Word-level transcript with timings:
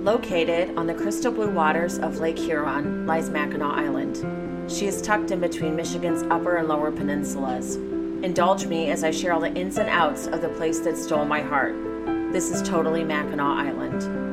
Located 0.00 0.78
on 0.78 0.86
the 0.86 0.94
crystal 0.94 1.32
blue 1.32 1.50
waters 1.50 1.98
of 1.98 2.20
Lake 2.20 2.38
Huron 2.38 3.04
lies 3.04 3.30
Mackinac 3.30 3.78
Island. 3.78 4.70
She 4.70 4.86
is 4.86 5.02
tucked 5.02 5.32
in 5.32 5.40
between 5.40 5.74
Michigan's 5.74 6.22
upper 6.30 6.54
and 6.54 6.68
lower 6.68 6.92
peninsulas. 6.92 7.74
Indulge 8.22 8.66
me 8.66 8.90
as 8.92 9.02
I 9.02 9.10
share 9.10 9.32
all 9.32 9.40
the 9.40 9.52
ins 9.54 9.76
and 9.76 9.88
outs 9.88 10.28
of 10.28 10.40
the 10.40 10.50
place 10.50 10.78
that 10.80 10.96
stole 10.96 11.24
my 11.24 11.40
heart. 11.40 11.74
This 12.32 12.48
is 12.52 12.62
totally 12.62 13.02
Mackinac 13.02 13.66
Island. 13.66 14.27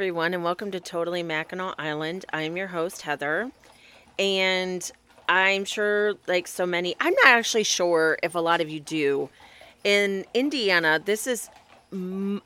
Everyone, 0.00 0.32
and 0.32 0.42
welcome 0.42 0.70
to 0.70 0.80
Totally 0.80 1.22
Mackinac 1.22 1.74
Island. 1.78 2.24
I'm 2.32 2.56
your 2.56 2.68
host, 2.68 3.02
Heather, 3.02 3.50
and 4.18 4.90
I'm 5.28 5.66
sure, 5.66 6.14
like 6.26 6.48
so 6.48 6.64
many, 6.64 6.96
I'm 6.98 7.12
not 7.22 7.26
actually 7.26 7.64
sure 7.64 8.16
if 8.22 8.34
a 8.34 8.38
lot 8.38 8.62
of 8.62 8.70
you 8.70 8.80
do. 8.80 9.28
In 9.84 10.24
Indiana, 10.32 11.02
this 11.04 11.26
is 11.26 11.50
m- 11.92 12.40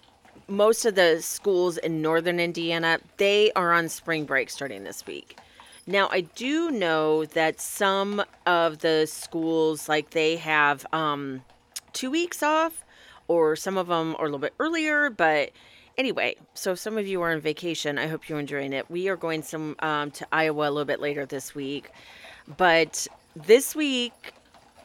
most 0.48 0.84
of 0.84 0.96
the 0.96 1.22
schools 1.22 1.78
in 1.78 2.02
northern 2.02 2.40
Indiana, 2.40 2.98
they 3.18 3.52
are 3.52 3.72
on 3.72 3.88
spring 3.88 4.24
break 4.24 4.50
starting 4.50 4.82
this 4.82 5.06
week. 5.06 5.38
Now, 5.86 6.08
I 6.10 6.22
do 6.22 6.72
know 6.72 7.24
that 7.24 7.60
some 7.60 8.24
of 8.46 8.80
the 8.80 9.06
schools, 9.06 9.88
like 9.88 10.10
they 10.10 10.38
have 10.38 10.84
um, 10.92 11.42
two 11.92 12.10
weeks 12.10 12.42
off, 12.42 12.84
or 13.28 13.54
some 13.54 13.78
of 13.78 13.86
them 13.86 14.16
are 14.18 14.22
a 14.22 14.24
little 14.24 14.40
bit 14.40 14.54
earlier, 14.58 15.08
but 15.08 15.52
Anyway, 15.96 16.34
so 16.54 16.74
some 16.74 16.98
of 16.98 17.06
you 17.06 17.22
are 17.22 17.32
on 17.32 17.40
vacation. 17.40 17.98
I 17.98 18.08
hope 18.08 18.28
you're 18.28 18.40
enjoying 18.40 18.72
it. 18.72 18.90
We 18.90 19.08
are 19.08 19.16
going 19.16 19.42
some 19.42 19.76
um, 19.78 20.10
to 20.12 20.26
Iowa 20.32 20.68
a 20.68 20.70
little 20.70 20.84
bit 20.84 21.00
later 21.00 21.24
this 21.24 21.54
week, 21.54 21.90
but 22.56 23.06
this 23.36 23.76
week 23.76 24.32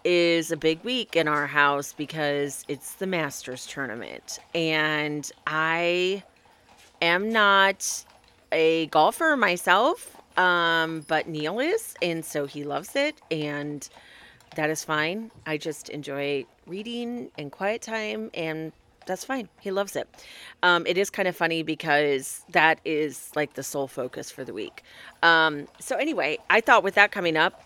is 0.04 0.52
a 0.52 0.58
big 0.58 0.84
week 0.84 1.16
in 1.16 1.28
our 1.28 1.48
house 1.48 1.94
because 1.94 2.64
it's 2.68 2.94
the 2.94 3.08
Masters 3.08 3.66
tournament, 3.66 4.40
and 4.54 5.30
I 5.48 6.24
am 7.02 7.32
not 7.32 8.06
a 8.52 8.86
golfer 8.88 9.36
myself, 9.36 10.16
um, 10.38 11.06
but 11.08 11.28
Neil 11.28 11.60
is, 11.60 11.96
and 12.04 12.24
so 12.24 12.46
he 12.46 12.64
loves 12.64 12.96
it, 12.96 13.20
and 13.32 13.88
that 14.56 14.70
is 14.70 14.84
fine. 14.84 15.32
I 15.48 15.58
just 15.58 15.90
enjoy 15.90 16.46
reading 16.68 17.32
and 17.38 17.52
quiet 17.52 17.82
time 17.82 18.30
and 18.36 18.72
that's 19.06 19.24
fine. 19.24 19.50
He 19.60 19.72
loves 19.72 19.96
it. 19.96 20.08
Um, 20.64 20.86
it 20.86 20.98
is 20.98 21.10
kind 21.10 21.28
of 21.28 21.36
funny 21.36 21.64
because 21.64 22.44
that 22.52 22.80
is 22.86 23.32
like 23.36 23.54
the 23.54 23.64
sole 23.64 23.88
focus 23.88 24.30
for 24.32 24.44
the 24.44 24.54
week. 24.54 24.84
Um, 25.24 25.68
so 25.80 25.96
anyway, 25.96 26.38
I 26.50 26.62
thought 26.62 26.84
with 26.84 26.96
that 26.96 27.12
coming 27.12 27.38
up, 27.38 27.64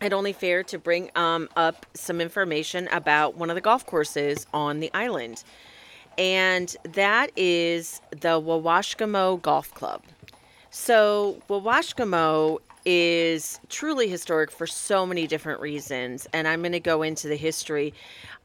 it 0.00 0.12
only 0.12 0.32
fair 0.32 0.62
to 0.64 0.78
bring 0.78 1.10
um, 1.16 1.48
up 1.56 1.86
some 1.94 2.20
information 2.20 2.88
about 2.88 3.36
one 3.36 3.48
of 3.48 3.54
the 3.54 3.62
golf 3.62 3.86
courses 3.86 4.46
on 4.52 4.80
the 4.80 4.90
island, 4.92 5.42
and 6.18 6.76
that 6.92 7.30
is 7.36 8.02
the 8.10 8.40
Wawashkamo 8.40 9.40
Golf 9.40 9.72
Club. 9.72 10.02
So 10.70 11.40
Wawashkamo 11.48 12.60
is 12.86 13.58
truly 13.68 14.08
historic 14.08 14.52
for 14.52 14.64
so 14.64 15.04
many 15.04 15.26
different 15.26 15.60
reasons. 15.60 16.28
And 16.32 16.46
I'm 16.46 16.62
going 16.62 16.70
to 16.70 16.80
go 16.80 17.02
into 17.02 17.26
the 17.26 17.36
history. 17.36 17.92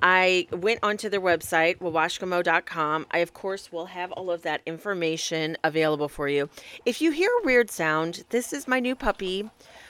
I 0.01 0.47
went 0.51 0.79
onto 0.81 1.09
their 1.09 1.21
website, 1.21 1.77
wawashkamo.com. 1.77 3.05
I, 3.11 3.19
of 3.19 3.33
course, 3.33 3.71
will 3.71 3.85
have 3.85 4.11
all 4.13 4.31
of 4.31 4.41
that 4.41 4.61
information 4.65 5.57
available 5.63 6.09
for 6.09 6.27
you. 6.27 6.49
If 6.85 7.01
you 7.01 7.11
hear 7.11 7.29
a 7.29 7.45
weird 7.45 7.69
sound, 7.69 8.23
this 8.29 8.51
is 8.51 8.67
my 8.67 8.79
new 8.79 8.95
puppy 8.95 9.47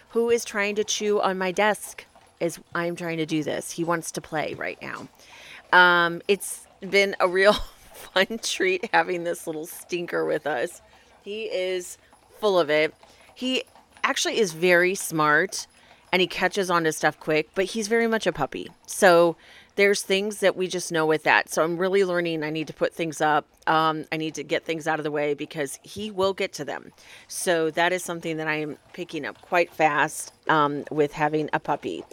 who 0.09 0.29
is 0.29 0.43
trying 0.43 0.75
to 0.75 0.83
chew 0.83 1.21
on 1.21 1.37
my 1.37 1.53
desk 1.53 2.05
as 2.41 2.59
I'm 2.75 2.97
trying 2.97 3.17
to 3.17 3.25
do 3.25 3.43
this. 3.43 3.71
He 3.71 3.85
wants 3.85 4.11
to 4.11 4.21
play 4.21 4.53
right 4.55 4.77
now. 4.81 5.07
Um, 5.71 6.21
it's 6.27 6.67
been 6.81 7.15
a 7.21 7.27
real 7.29 7.53
fun 7.93 8.39
treat 8.43 8.89
having 8.91 9.23
this 9.23 9.47
little 9.47 9.65
stinker 9.65 10.25
with 10.25 10.45
us. 10.45 10.81
He 11.23 11.43
is 11.43 11.97
full 12.41 12.59
of 12.59 12.69
it. 12.69 12.93
He 13.33 13.63
actually 14.03 14.39
is 14.39 14.53
very 14.53 14.95
smart 14.95 15.67
and 16.11 16.21
he 16.21 16.27
catches 16.27 16.69
on 16.69 16.83
to 16.83 16.91
stuff 16.91 17.19
quick, 17.19 17.49
but 17.55 17.65
he's 17.65 17.87
very 17.87 18.07
much 18.07 18.27
a 18.27 18.31
puppy. 18.33 18.69
So 18.85 19.37
there's 19.75 20.01
things 20.01 20.39
that 20.39 20.57
we 20.57 20.67
just 20.67 20.91
know 20.91 21.05
with 21.05 21.23
that. 21.23 21.49
So 21.49 21.63
I'm 21.63 21.77
really 21.77 22.03
learning. 22.03 22.43
I 22.43 22.49
need 22.49 22.67
to 22.67 22.73
put 22.73 22.93
things 22.93 23.21
up. 23.21 23.45
Um, 23.67 24.05
I 24.11 24.17
need 24.17 24.35
to 24.35 24.43
get 24.43 24.65
things 24.65 24.87
out 24.87 24.99
of 24.99 25.03
the 25.03 25.11
way 25.11 25.33
because 25.33 25.79
he 25.83 26.11
will 26.11 26.33
get 26.33 26.51
to 26.53 26.65
them. 26.65 26.91
So 27.27 27.71
that 27.71 27.93
is 27.93 28.03
something 28.03 28.37
that 28.37 28.47
I 28.47 28.55
am 28.55 28.77
picking 28.93 29.25
up 29.25 29.41
quite 29.41 29.71
fast 29.73 30.33
um, 30.49 30.83
with 30.91 31.13
having 31.13 31.49
a 31.53 31.59
puppy. 31.59 32.03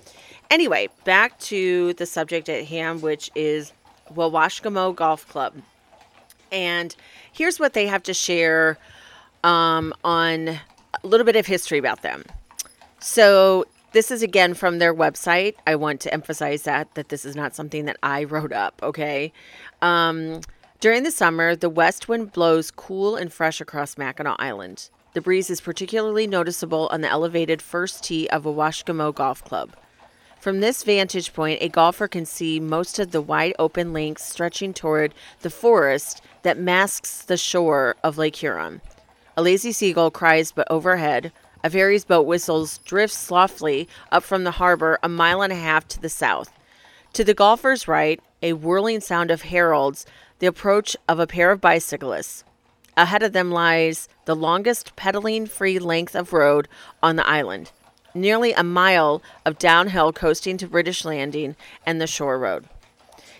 Anyway, 0.50 0.88
back 1.05 1.38
to 1.41 1.93
the 1.94 2.06
subject 2.06 2.49
at 2.49 2.65
hand, 2.66 3.03
which 3.03 3.31
is 3.34 3.72
Wawashkamo 4.15 4.94
Golf 4.94 5.28
Club. 5.28 5.55
And 6.53 6.94
here's 7.32 7.59
what 7.59 7.72
they 7.75 7.87
have 7.87 8.05
to 8.05 8.15
share 8.15 8.78
um, 9.44 9.93
on 10.05 10.60
a 11.03 11.07
little 11.07 11.25
bit 11.25 11.37
of 11.37 11.47
history 11.47 11.79
about 11.79 12.03
them. 12.03 12.25
So 13.01 13.67
this 13.93 14.11
is 14.11 14.23
again 14.23 14.55
from 14.55 14.79
their 14.79 14.95
website. 14.95 15.55
I 15.67 15.77
want 15.77 16.01
to 16.03 16.13
emphasize 16.13 16.63
that 16.63 16.95
that 16.95 17.09
this 17.09 17.25
is 17.25 17.37
not 17.37 17.55
something 17.55 17.85
that 17.87 17.97
I 18.03 18.25
wrote 18.25 18.53
up. 18.53 18.81
Okay. 18.83 19.33
Um, 19.81 20.41
during 20.81 21.03
the 21.03 21.11
summer, 21.11 21.57
the 21.57 21.71
west 21.71 22.09
wind 22.09 22.33
blows 22.33 22.71
cool 22.71 23.17
and 23.17 23.33
fresh 23.33 23.61
across 23.61 23.99
Mackinac 23.99 24.37
Island. 24.39 24.91
The 25.15 25.21
breeze 25.21 25.51
is 25.51 25.61
particularly 25.61 26.27
noticeable 26.27 26.89
on 26.93 27.01
the 27.01 27.09
elevated 27.09 27.63
first 27.63 28.05
tee 28.05 28.29
of 28.29 28.45
Wawashkamo 28.45 29.15
Golf 29.15 29.43
Club. 29.43 29.75
From 30.39 30.61
this 30.61 30.85
vantage 30.85 31.33
point, 31.33 31.61
a 31.61 31.69
golfer 31.69 32.07
can 32.07 32.25
see 32.25 32.61
most 32.61 33.01
of 33.01 33.11
the 33.11 33.21
wide 33.21 33.55
open 33.59 33.93
links 33.93 34.23
stretching 34.23 34.73
toward 34.73 35.13
the 35.41 35.51
forest 35.51 36.23
that 36.43 36.59
masks 36.59 37.23
the 37.23 37.37
shore 37.37 37.97
of 38.05 38.19
Lake 38.19 38.37
Huron. 38.37 38.81
A 39.38 39.43
lazy 39.43 39.71
seagull 39.71 40.10
cries 40.10 40.50
but 40.50 40.66
overhead. 40.69 41.31
A 41.62 41.71
ferry's 41.71 42.04
boat 42.04 42.26
whistles 42.26 42.78
drifts 42.78 43.16
softly 43.16 43.88
up 44.10 44.25
from 44.25 44.43
the 44.43 44.50
harbor 44.50 44.99
a 45.00 45.09
mile 45.09 45.43
and 45.43 45.53
a 45.53 45.56
half 45.56 45.87
to 45.88 46.03
the 46.03 46.09
south. 46.09 46.50
To 47.12 47.22
the 47.22 47.34
golfer's 47.34 47.87
right, 47.87 48.21
a 48.43 48.54
whirling 48.54 48.99
sound 48.99 49.31
of 49.31 49.43
heralds 49.43 50.06
the 50.41 50.49
approach 50.49 50.97
of 51.06 51.21
a 51.21 51.26
pair 51.28 51.53
of 51.53 51.60
bicyclists. 51.60 52.43
Ahead 52.97 53.22
of 53.22 53.32
them 53.32 53.53
lies 53.53 54.09
the 54.25 54.34
longest 54.34 54.97
pedaling 54.97 55.47
free 55.47 55.78
length 55.78 56.16
of 56.16 56.32
road 56.32 56.66
on 57.00 57.15
the 57.15 57.28
island, 57.28 57.70
nearly 58.15 58.53
a 58.55 58.65
mile 58.65 59.22
of 59.47 59.56
downhill 59.56 60.12
coasting 60.12 60.56
to 60.56 60.66
British 60.66 61.05
Landing 61.05 61.55
and 61.87 62.00
the 62.00 62.09
shore 62.09 62.41
road. 62.41 62.65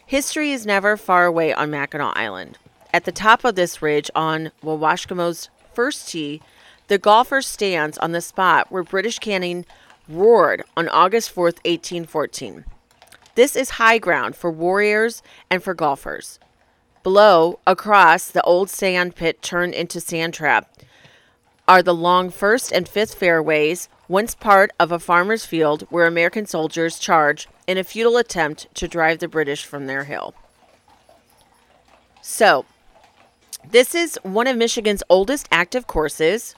History 0.07 0.53
is 0.53 0.65
never 0.65 0.97
far 0.97 1.27
away 1.27 1.53
on 1.53 1.73
Mackinac 1.73 2.17
Island. 2.17 2.57
At 2.95 3.05
the 3.05 3.11
top 3.11 3.45
of 3.45 3.57
this 3.57 3.83
ridge 3.83 4.13
on 4.15 4.53
Wawashkamo's 4.63 5.51
first 5.79 6.09
tee, 6.09 6.43
the 6.89 6.99
golfer 6.99 7.41
stands 7.41 7.97
on 7.99 8.11
the 8.11 8.21
spot 8.21 8.67
where 8.69 8.83
British 8.83 9.21
cannon 9.21 9.65
roared 10.09 10.65
on 10.77 10.89
August 10.89 11.31
4, 11.31 11.45
1814. 11.45 12.65
This 13.37 13.55
is 13.55 13.71
high 13.79 13.99
ground 13.99 14.35
for 14.35 14.51
warriors 14.51 15.23
and 15.49 15.63
for 15.63 15.75
golfers. 15.75 16.41
Below, 17.05 17.61
across 17.65 18.29
the 18.29 18.43
old 18.43 18.69
sand 18.69 19.15
pit 19.15 19.41
turned 19.41 19.73
into 19.73 20.01
sand 20.01 20.35
trap, 20.35 20.69
are 21.69 21.81
the 21.81 21.95
long 21.95 22.29
first 22.29 22.73
and 22.73 22.89
fifth 22.89 23.15
fairways, 23.15 23.89
once 24.09 24.35
part 24.35 24.73
of 24.81 24.91
a 24.91 24.99
farmer's 24.99 25.47
field 25.47 25.83
where 25.91 26.09
American 26.09 26.45
soldiers 26.45 26.99
charged 26.99 27.49
in 27.69 27.79
a 27.79 27.85
futile 27.85 28.17
attempt 28.17 28.67
to 28.75 28.89
drive 28.89 29.21
the 29.21 29.29
British 29.29 29.65
from 29.65 29.87
their 29.87 30.03
hill. 30.03 30.35
So, 32.21 32.65
this 33.71 33.95
is 33.95 34.19
one 34.23 34.47
of 34.47 34.57
Michigan's 34.57 35.03
oldest 35.11 35.49
active 35.53 35.87
courses. 35.87 36.55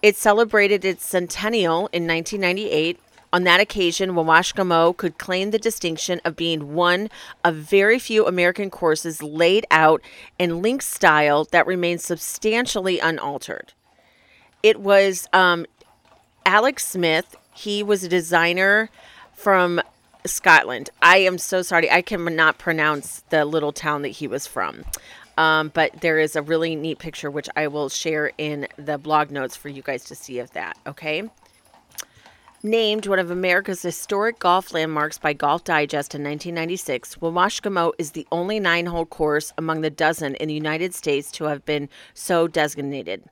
It 0.00 0.16
celebrated 0.16 0.84
its 0.84 1.04
centennial 1.04 1.88
in 1.92 2.06
1998. 2.06 2.98
On 3.32 3.44
that 3.44 3.60
occasion, 3.60 4.12
Wawashkamo 4.12 4.96
could 4.96 5.18
claim 5.18 5.50
the 5.50 5.58
distinction 5.58 6.20
of 6.24 6.36
being 6.36 6.74
one 6.74 7.10
of 7.44 7.56
very 7.56 7.98
few 7.98 8.26
American 8.26 8.70
courses 8.70 9.22
laid 9.22 9.66
out 9.70 10.00
in 10.38 10.62
link 10.62 10.80
style 10.80 11.44
that 11.50 11.66
remains 11.66 12.04
substantially 12.04 12.98
unaltered. 12.98 13.74
It 14.62 14.80
was 14.80 15.28
um, 15.34 15.66
Alex 16.46 16.86
Smith. 16.86 17.36
He 17.52 17.82
was 17.82 18.04
a 18.04 18.08
designer 18.08 18.88
from 19.34 19.82
Scotland. 20.24 20.88
I 21.02 21.18
am 21.18 21.36
so 21.36 21.60
sorry. 21.62 21.90
I 21.90 22.02
cannot 22.02 22.58
pronounce 22.58 23.24
the 23.28 23.44
little 23.44 23.72
town 23.72 24.02
that 24.02 24.08
he 24.08 24.26
was 24.26 24.46
from. 24.46 24.84
Um, 25.38 25.70
but 25.72 26.00
there 26.00 26.18
is 26.18 26.34
a 26.34 26.42
really 26.42 26.74
neat 26.74 26.98
picture 26.98 27.30
which 27.30 27.48
I 27.54 27.68
will 27.68 27.88
share 27.88 28.32
in 28.38 28.66
the 28.76 28.98
blog 28.98 29.30
notes 29.30 29.54
for 29.54 29.68
you 29.68 29.82
guys 29.82 30.04
to 30.06 30.16
see 30.16 30.40
of 30.40 30.50
that. 30.52 30.76
Okay. 30.84 31.22
Named 32.64 33.06
one 33.06 33.20
of 33.20 33.30
America's 33.30 33.80
historic 33.80 34.40
golf 34.40 34.74
landmarks 34.74 35.16
by 35.16 35.32
Golf 35.32 35.62
Digest 35.62 36.12
in 36.12 36.24
1996, 36.24 37.14
Wawashkamo 37.22 37.92
is 37.98 38.10
the 38.10 38.26
only 38.32 38.58
nine 38.58 38.86
hole 38.86 39.06
course 39.06 39.52
among 39.56 39.82
the 39.82 39.90
dozen 39.90 40.34
in 40.34 40.48
the 40.48 40.54
United 40.54 40.92
States 40.92 41.30
to 41.30 41.44
have 41.44 41.64
been 41.64 41.88
so 42.14 42.48
designated. 42.48 43.22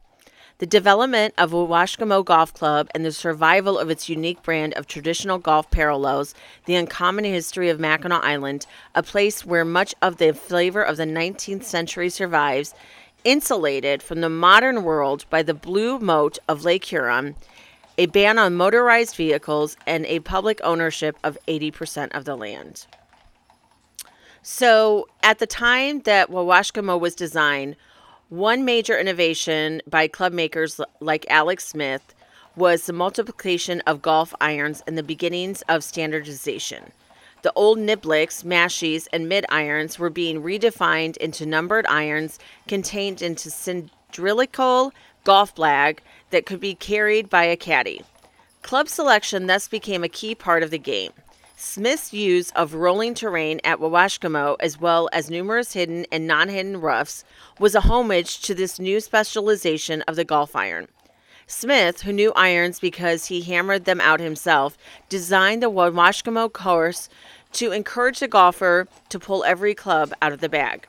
The 0.58 0.66
development 0.66 1.34
of 1.36 1.50
Wawashkamo 1.50 2.24
Golf 2.24 2.54
Club 2.54 2.88
and 2.94 3.04
the 3.04 3.12
survival 3.12 3.78
of 3.78 3.90
its 3.90 4.08
unique 4.08 4.42
brand 4.42 4.72
of 4.72 4.86
traditional 4.86 5.36
golf 5.36 5.70
parallels 5.70 6.34
the 6.64 6.76
uncommon 6.76 7.26
history 7.26 7.68
of 7.68 7.78
Mackinac 7.78 8.24
Island, 8.24 8.66
a 8.94 9.02
place 9.02 9.44
where 9.44 9.66
much 9.66 9.94
of 10.00 10.16
the 10.16 10.32
flavor 10.32 10.82
of 10.82 10.96
the 10.96 11.04
19th 11.04 11.64
century 11.64 12.08
survives, 12.08 12.74
insulated 13.22 14.02
from 14.02 14.22
the 14.22 14.30
modern 14.30 14.82
world 14.82 15.26
by 15.28 15.42
the 15.42 15.52
blue 15.52 15.98
moat 15.98 16.38
of 16.48 16.64
Lake 16.64 16.86
Huron, 16.86 17.34
a 17.98 18.06
ban 18.06 18.38
on 18.38 18.54
motorized 18.54 19.14
vehicles, 19.14 19.76
and 19.86 20.06
a 20.06 20.20
public 20.20 20.58
ownership 20.64 21.18
of 21.22 21.36
80% 21.46 22.16
of 22.16 22.24
the 22.24 22.34
land. 22.34 22.86
So, 24.40 25.06
at 25.22 25.38
the 25.38 25.46
time 25.46 26.00
that 26.02 26.30
Wawashkamo 26.30 26.98
was 26.98 27.14
designed, 27.14 27.76
one 28.28 28.64
major 28.64 28.98
innovation 28.98 29.80
by 29.86 30.08
club 30.08 30.32
makers 30.32 30.80
like 31.00 31.24
Alex 31.30 31.68
Smith 31.68 32.14
was 32.56 32.86
the 32.86 32.92
multiplication 32.92 33.80
of 33.82 34.02
golf 34.02 34.34
irons 34.40 34.82
and 34.86 34.98
the 34.98 35.02
beginnings 35.02 35.62
of 35.68 35.84
standardization. 35.84 36.90
The 37.42 37.52
old 37.52 37.78
niblicks, 37.78 38.42
mashies, 38.42 39.06
and 39.12 39.28
mid 39.28 39.46
irons 39.48 39.98
were 39.98 40.10
being 40.10 40.42
redefined 40.42 41.16
into 41.18 41.46
numbered 41.46 41.86
irons 41.86 42.40
contained 42.66 43.22
into 43.22 43.50
cylindrical 43.50 44.92
golf 45.22 45.54
bag 45.54 46.02
that 46.30 46.46
could 46.46 46.58
be 46.58 46.74
carried 46.74 47.30
by 47.30 47.44
a 47.44 47.56
caddy. 47.56 48.02
Club 48.62 48.88
selection 48.88 49.46
thus 49.46 49.68
became 49.68 50.02
a 50.02 50.08
key 50.08 50.34
part 50.34 50.64
of 50.64 50.72
the 50.72 50.78
game. 50.78 51.12
Smith's 51.58 52.12
use 52.12 52.50
of 52.50 52.74
rolling 52.74 53.14
terrain 53.14 53.62
at 53.64 53.78
Wawashkamo, 53.78 54.56
as 54.60 54.78
well 54.78 55.08
as 55.10 55.30
numerous 55.30 55.72
hidden 55.72 56.04
and 56.12 56.26
non 56.26 56.50
hidden 56.50 56.82
roughs, 56.82 57.24
was 57.58 57.74
a 57.74 57.80
homage 57.80 58.42
to 58.42 58.54
this 58.54 58.78
new 58.78 59.00
specialization 59.00 60.02
of 60.02 60.16
the 60.16 60.24
golf 60.24 60.54
iron. 60.54 60.86
Smith, 61.46 62.02
who 62.02 62.12
knew 62.12 62.30
irons 62.34 62.78
because 62.78 63.26
he 63.26 63.40
hammered 63.40 63.86
them 63.86 64.02
out 64.02 64.20
himself, 64.20 64.76
designed 65.08 65.62
the 65.62 65.70
Wawashkamo 65.70 66.52
course 66.52 67.08
to 67.52 67.72
encourage 67.72 68.20
the 68.20 68.28
golfer 68.28 68.86
to 69.08 69.18
pull 69.18 69.42
every 69.44 69.74
club 69.74 70.12
out 70.20 70.32
of 70.32 70.40
the 70.40 70.50
bag. 70.50 70.86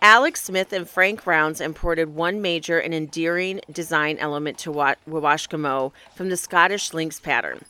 Alex 0.00 0.42
Smith 0.42 0.72
and 0.72 0.88
Frank 0.88 1.26
Rounds 1.26 1.60
imported 1.60 2.14
one 2.14 2.40
major 2.40 2.78
and 2.78 2.94
endearing 2.94 3.60
design 3.72 4.16
element 4.18 4.58
to 4.58 4.70
Wawashkamo 4.70 5.90
from 6.14 6.28
the 6.28 6.36
Scottish 6.36 6.94
links 6.94 7.18
pattern. 7.18 7.64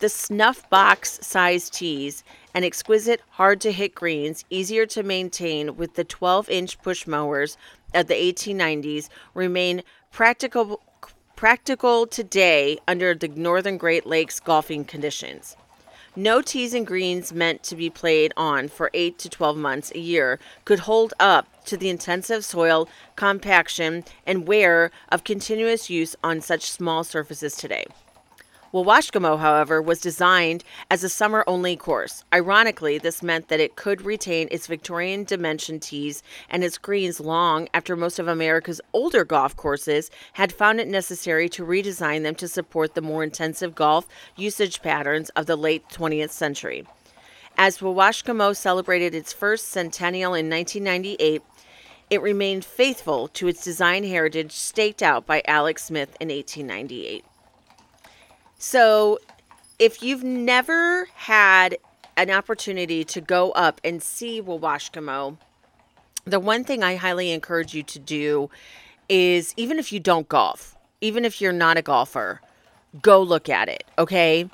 The 0.00 0.08
snuff 0.08 0.68
box 0.70 1.18
size 1.20 1.68
tees 1.68 2.24
and 2.54 2.64
exquisite, 2.64 3.20
hard 3.32 3.60
to 3.60 3.70
hit 3.70 3.94
greens, 3.94 4.46
easier 4.48 4.86
to 4.86 5.02
maintain 5.02 5.76
with 5.76 5.92
the 5.92 6.04
12 6.04 6.48
inch 6.48 6.80
push 6.80 7.06
mowers 7.06 7.58
of 7.92 8.06
the 8.06 8.14
1890s, 8.14 9.10
remain 9.34 9.82
practical, 10.10 10.80
practical 11.36 12.06
today 12.06 12.78
under 12.88 13.14
the 13.14 13.28
Northern 13.28 13.76
Great 13.76 14.06
Lakes 14.06 14.40
golfing 14.40 14.86
conditions. 14.86 15.54
No 16.16 16.40
tees 16.40 16.72
and 16.72 16.86
greens 16.86 17.30
meant 17.34 17.62
to 17.64 17.76
be 17.76 17.90
played 17.90 18.32
on 18.38 18.68
for 18.68 18.90
8 18.94 19.18
to 19.18 19.28
12 19.28 19.58
months 19.58 19.92
a 19.94 19.98
year 19.98 20.40
could 20.64 20.80
hold 20.80 21.12
up 21.20 21.46
to 21.66 21.76
the 21.76 21.90
intensive 21.90 22.42
soil 22.42 22.88
compaction 23.16 24.04
and 24.26 24.48
wear 24.48 24.90
of 25.10 25.24
continuous 25.24 25.90
use 25.90 26.16
on 26.24 26.40
such 26.40 26.70
small 26.70 27.04
surfaces 27.04 27.54
today. 27.54 27.84
Wawashkamo, 28.72 29.40
however, 29.40 29.82
was 29.82 30.00
designed 30.00 30.62
as 30.88 31.02
a 31.02 31.08
summer 31.08 31.42
only 31.48 31.74
course. 31.74 32.22
Ironically, 32.32 32.98
this 32.98 33.20
meant 33.20 33.48
that 33.48 33.58
it 33.58 33.74
could 33.74 34.02
retain 34.02 34.46
its 34.52 34.68
Victorian 34.68 35.24
dimension 35.24 35.80
tees 35.80 36.22
and 36.48 36.62
its 36.62 36.78
greens 36.78 37.18
long 37.18 37.68
after 37.74 37.96
most 37.96 38.20
of 38.20 38.28
America's 38.28 38.80
older 38.92 39.24
golf 39.24 39.56
courses 39.56 40.08
had 40.34 40.52
found 40.52 40.78
it 40.80 40.86
necessary 40.86 41.48
to 41.48 41.66
redesign 41.66 42.22
them 42.22 42.36
to 42.36 42.46
support 42.46 42.94
the 42.94 43.02
more 43.02 43.24
intensive 43.24 43.74
golf 43.74 44.06
usage 44.36 44.82
patterns 44.82 45.30
of 45.30 45.46
the 45.46 45.56
late 45.56 45.88
20th 45.88 46.30
century. 46.30 46.86
As 47.58 47.78
Wawashkamo 47.78 48.54
celebrated 48.54 49.16
its 49.16 49.32
first 49.32 49.68
centennial 49.68 50.32
in 50.32 50.48
1998, 50.48 51.42
it 52.08 52.22
remained 52.22 52.64
faithful 52.64 53.26
to 53.28 53.48
its 53.48 53.64
design 53.64 54.04
heritage 54.04 54.52
staked 54.52 55.02
out 55.02 55.26
by 55.26 55.42
Alex 55.46 55.84
Smith 55.84 56.16
in 56.20 56.28
1898. 56.28 57.24
So, 58.62 59.18
if 59.78 60.02
you've 60.02 60.22
never 60.22 61.08
had 61.14 61.78
an 62.14 62.30
opportunity 62.30 63.04
to 63.04 63.22
go 63.22 63.52
up 63.52 63.80
and 63.82 64.02
see 64.02 64.42
Wawashkamo, 64.42 65.38
the 66.26 66.38
one 66.38 66.64
thing 66.64 66.82
I 66.82 66.96
highly 66.96 67.30
encourage 67.30 67.72
you 67.72 67.82
to 67.84 67.98
do 67.98 68.50
is 69.08 69.54
even 69.56 69.78
if 69.78 69.94
you 69.94 69.98
don't 69.98 70.28
golf, 70.28 70.76
even 71.00 71.24
if 71.24 71.40
you're 71.40 71.54
not 71.54 71.78
a 71.78 71.82
golfer, 71.82 72.42
go 73.00 73.22
look 73.22 73.48
at 73.48 73.70
it, 73.70 73.84
okay? 73.96 74.50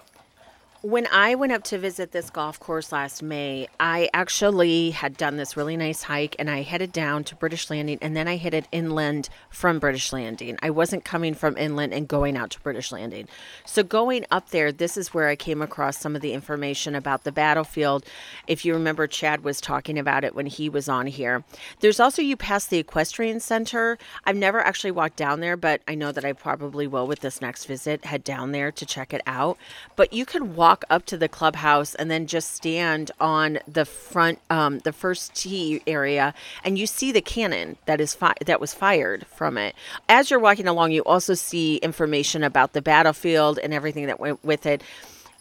When 0.86 1.08
I 1.08 1.34
went 1.34 1.50
up 1.50 1.64
to 1.64 1.78
visit 1.78 2.12
this 2.12 2.30
golf 2.30 2.60
course 2.60 2.92
last 2.92 3.20
May, 3.20 3.66
I 3.80 4.08
actually 4.14 4.92
had 4.92 5.16
done 5.16 5.36
this 5.36 5.56
really 5.56 5.76
nice 5.76 6.04
hike 6.04 6.36
and 6.38 6.48
I 6.48 6.62
headed 6.62 6.92
down 6.92 7.24
to 7.24 7.34
British 7.34 7.68
Landing 7.68 7.98
and 8.00 8.16
then 8.16 8.28
I 8.28 8.36
headed 8.36 8.68
inland 8.70 9.28
from 9.50 9.80
British 9.80 10.12
Landing. 10.12 10.56
I 10.62 10.70
wasn't 10.70 11.04
coming 11.04 11.34
from 11.34 11.56
inland 11.56 11.92
and 11.92 12.06
going 12.06 12.36
out 12.36 12.50
to 12.50 12.60
British 12.60 12.92
Landing. 12.92 13.26
So, 13.64 13.82
going 13.82 14.26
up 14.30 14.50
there, 14.50 14.70
this 14.70 14.96
is 14.96 15.12
where 15.12 15.26
I 15.26 15.34
came 15.34 15.60
across 15.60 15.98
some 15.98 16.14
of 16.14 16.22
the 16.22 16.32
information 16.32 16.94
about 16.94 17.24
the 17.24 17.32
battlefield. 17.32 18.06
If 18.46 18.64
you 18.64 18.72
remember, 18.72 19.08
Chad 19.08 19.42
was 19.42 19.60
talking 19.60 19.98
about 19.98 20.22
it 20.22 20.36
when 20.36 20.46
he 20.46 20.68
was 20.68 20.88
on 20.88 21.08
here. 21.08 21.42
There's 21.80 21.98
also, 21.98 22.22
you 22.22 22.36
pass 22.36 22.64
the 22.64 22.78
Equestrian 22.78 23.40
Center. 23.40 23.98
I've 24.24 24.36
never 24.36 24.60
actually 24.60 24.92
walked 24.92 25.16
down 25.16 25.40
there, 25.40 25.56
but 25.56 25.80
I 25.88 25.96
know 25.96 26.12
that 26.12 26.24
I 26.24 26.32
probably 26.32 26.86
will 26.86 27.08
with 27.08 27.22
this 27.22 27.40
next 27.40 27.64
visit, 27.64 28.04
head 28.04 28.22
down 28.22 28.52
there 28.52 28.70
to 28.70 28.86
check 28.86 29.12
it 29.12 29.22
out. 29.26 29.58
But 29.96 30.12
you 30.12 30.24
can 30.24 30.54
walk 30.54 30.75
walk 30.76 30.84
up 30.90 31.06
to 31.06 31.16
the 31.16 31.28
clubhouse 31.28 31.94
and 31.94 32.10
then 32.10 32.26
just 32.26 32.54
stand 32.54 33.10
on 33.18 33.58
the 33.66 33.86
front, 33.86 34.38
um, 34.50 34.78
the 34.80 34.92
first 34.92 35.34
tee 35.34 35.80
area, 35.86 36.34
and 36.64 36.78
you 36.78 36.86
see 36.86 37.12
the 37.12 37.22
cannon 37.22 37.78
that 37.86 37.98
is 37.98 38.14
fi- 38.14 38.34
that 38.44 38.60
was 38.60 38.74
fired 38.74 39.26
from 39.26 39.56
it. 39.56 39.74
As 40.06 40.30
you're 40.30 40.38
walking 40.38 40.68
along, 40.68 40.92
you 40.92 41.02
also 41.04 41.32
see 41.32 41.76
information 41.76 42.42
about 42.42 42.74
the 42.74 42.82
battlefield 42.82 43.58
and 43.58 43.72
everything 43.72 44.06
that 44.06 44.20
went 44.20 44.44
with 44.44 44.66
it, 44.66 44.82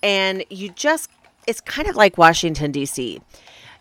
and 0.02 0.46
you 0.50 0.70
just 0.70 1.10
it's 1.48 1.60
kind 1.60 1.90
of 1.90 1.98
like 1.98 2.18
Washington 2.18 2.72
D.C. 2.72 3.22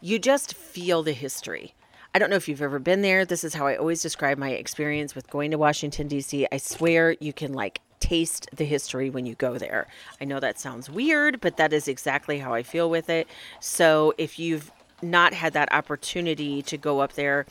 You 0.01 0.19
just 0.19 0.55
feel 0.55 1.05
the 1.05 1.13
history. 1.13 1.73
I 2.17 2.19
don't 2.19 2.31
know 2.31 2.37
if 2.37 2.49
you've 2.49 2.63
ever 2.63 2.81
been 2.81 3.03
there. 3.03 3.25
This 3.25 3.45
is 3.45 3.55
how 3.55 3.67
I 3.69 3.77
always 3.77 4.03
describe 4.03 4.39
my 4.39 4.51
experience 4.51 5.15
with 5.15 5.31
going 5.31 5.53
to 5.53 5.59
Washington, 5.59 6.09
D.C. 6.09 6.49
I 6.51 6.57
swear 6.57 7.17
you 7.21 7.33
can 7.33 7.53
like 7.53 7.81
taste 8.05 8.51
the 8.55 8.67
history 8.67 9.09
when 9.09 9.25
you 9.25 9.35
go 9.35 9.57
there. 9.57 9.87
I 10.21 10.27
know 10.27 10.39
that 10.39 10.61
sounds 10.61 10.91
weird, 10.91 11.41
but 11.41 11.57
that 11.57 11.73
is 11.73 11.89
exactly 11.89 12.39
how 12.39 12.53
I 12.53 12.63
feel 12.63 12.91
with 12.91 13.09
it. 13.09 13.27
So 13.61 14.13
if 14.19 14.39
you've 14.39 14.71
not 15.01 15.33
had 15.33 15.55
that 15.55 15.73
opportunity 15.73 16.61
to 16.63 16.77
go 16.77 17.01
up 17.01 17.15
there 17.15 17.47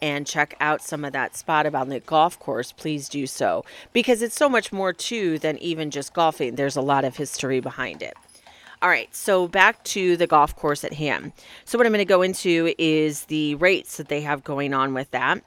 and 0.00 0.26
check 0.26 0.56
out 0.58 0.82
some 0.82 1.04
of 1.04 1.12
that 1.12 1.36
spot 1.36 1.66
about 1.66 1.88
the 1.88 2.00
golf 2.00 2.36
course, 2.40 2.72
please 2.72 3.08
do 3.08 3.28
so 3.28 3.64
because 3.92 4.22
it's 4.22 4.34
so 4.34 4.48
much 4.48 4.72
more 4.72 4.92
too 4.92 5.38
than 5.38 5.56
even 5.58 5.92
just 5.92 6.12
golfing. 6.12 6.56
There's 6.56 6.76
a 6.76 6.82
lot 6.82 7.04
of 7.04 7.16
history 7.16 7.60
behind 7.60 8.02
it. 8.02 8.14
All 8.82 8.88
right, 8.88 9.14
so 9.14 9.46
back 9.46 9.84
to 9.84 10.16
the 10.16 10.26
golf 10.26 10.56
course 10.56 10.82
at 10.82 10.94
hand. 10.94 11.30
So, 11.64 11.78
what 11.78 11.86
I'm 11.86 11.92
going 11.92 12.04
to 12.04 12.04
go 12.04 12.22
into 12.22 12.74
is 12.76 13.26
the 13.26 13.54
rates 13.54 13.98
that 13.98 14.08
they 14.08 14.22
have 14.22 14.42
going 14.42 14.74
on 14.74 14.92
with 14.92 15.08
that. 15.12 15.44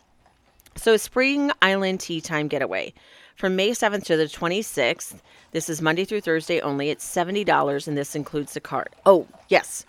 So, 0.77 0.95
Spring 0.95 1.51
Island 1.61 1.99
Tee 1.99 2.21
Time 2.21 2.47
Getaway 2.47 2.93
from 3.35 3.55
May 3.55 3.71
7th 3.71 4.03
to 4.05 4.17
the 4.17 4.25
26th. 4.25 5.19
This 5.51 5.69
is 5.69 5.81
Monday 5.81 6.05
through 6.05 6.21
Thursday 6.21 6.61
only. 6.61 6.89
It's 6.89 7.05
$70 7.05 7.87
and 7.87 7.97
this 7.97 8.15
includes 8.15 8.53
the 8.53 8.61
cart. 8.61 8.93
Oh, 9.05 9.27
yes. 9.49 9.85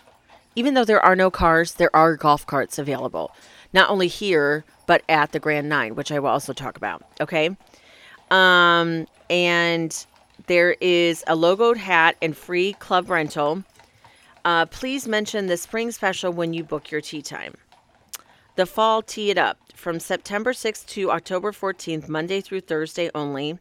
Even 0.55 0.73
though 0.73 0.85
there 0.85 1.03
are 1.03 1.15
no 1.15 1.31
cars, 1.31 1.73
there 1.75 1.95
are 1.95 2.15
golf 2.15 2.45
carts 2.45 2.77
available. 2.77 3.31
Not 3.73 3.89
only 3.89 4.07
here, 4.07 4.65
but 4.85 5.03
at 5.07 5.31
the 5.31 5.39
Grand 5.39 5.69
Nine, 5.69 5.95
which 5.95 6.11
I 6.11 6.19
will 6.19 6.29
also 6.29 6.53
talk 6.53 6.77
about. 6.77 7.03
Okay. 7.21 7.55
Um, 8.31 9.07
and 9.29 10.05
there 10.47 10.75
is 10.81 11.23
a 11.27 11.35
logoed 11.35 11.77
hat 11.77 12.15
and 12.21 12.35
free 12.35 12.73
club 12.73 13.09
rental. 13.09 13.63
Uh, 14.45 14.65
please 14.65 15.07
mention 15.07 15.47
the 15.47 15.57
spring 15.57 15.91
special 15.91 16.31
when 16.31 16.53
you 16.53 16.63
book 16.63 16.91
your 16.91 17.01
tee 17.01 17.21
time. 17.21 17.53
The 18.57 18.65
fall 18.65 19.03
tee 19.03 19.29
it 19.29 19.37
up 19.37 19.59
from 19.75 19.99
September 19.99 20.51
6th 20.51 20.87
to 20.87 21.11
October 21.11 21.51
14th, 21.51 22.09
Monday 22.09 22.41
through 22.41 22.61
Thursday 22.61 23.11
only. 23.13 23.59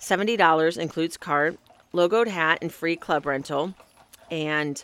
$70 0.00 0.78
includes 0.78 1.18
cart, 1.18 1.58
logoed 1.92 2.26
hat, 2.26 2.60
and 2.62 2.72
free 2.72 2.96
club 2.96 3.26
rental. 3.26 3.74
And 4.30 4.82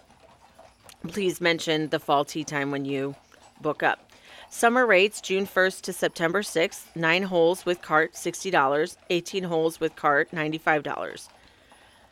please 1.09 1.41
mention 1.41 1.89
the 1.89 1.99
fall 1.99 2.27
tee 2.27 2.45
time 2.45 2.71
when 2.71 2.85
you 2.85 3.15
book 3.63 3.83
up. 3.83 4.11
Summer 4.51 4.85
rates 4.85 5.23
June 5.23 5.47
1st 5.47 5.81
to 5.81 5.93
September 5.95 6.43
6th, 6.43 6.95
9 6.95 7.23
holes 7.23 7.65
with 7.65 7.81
cart 7.81 8.13
$60, 8.13 8.97
18 9.09 9.45
holes 9.45 9.81
with 9.81 9.97
cart 9.97 10.33
$95. 10.33 11.29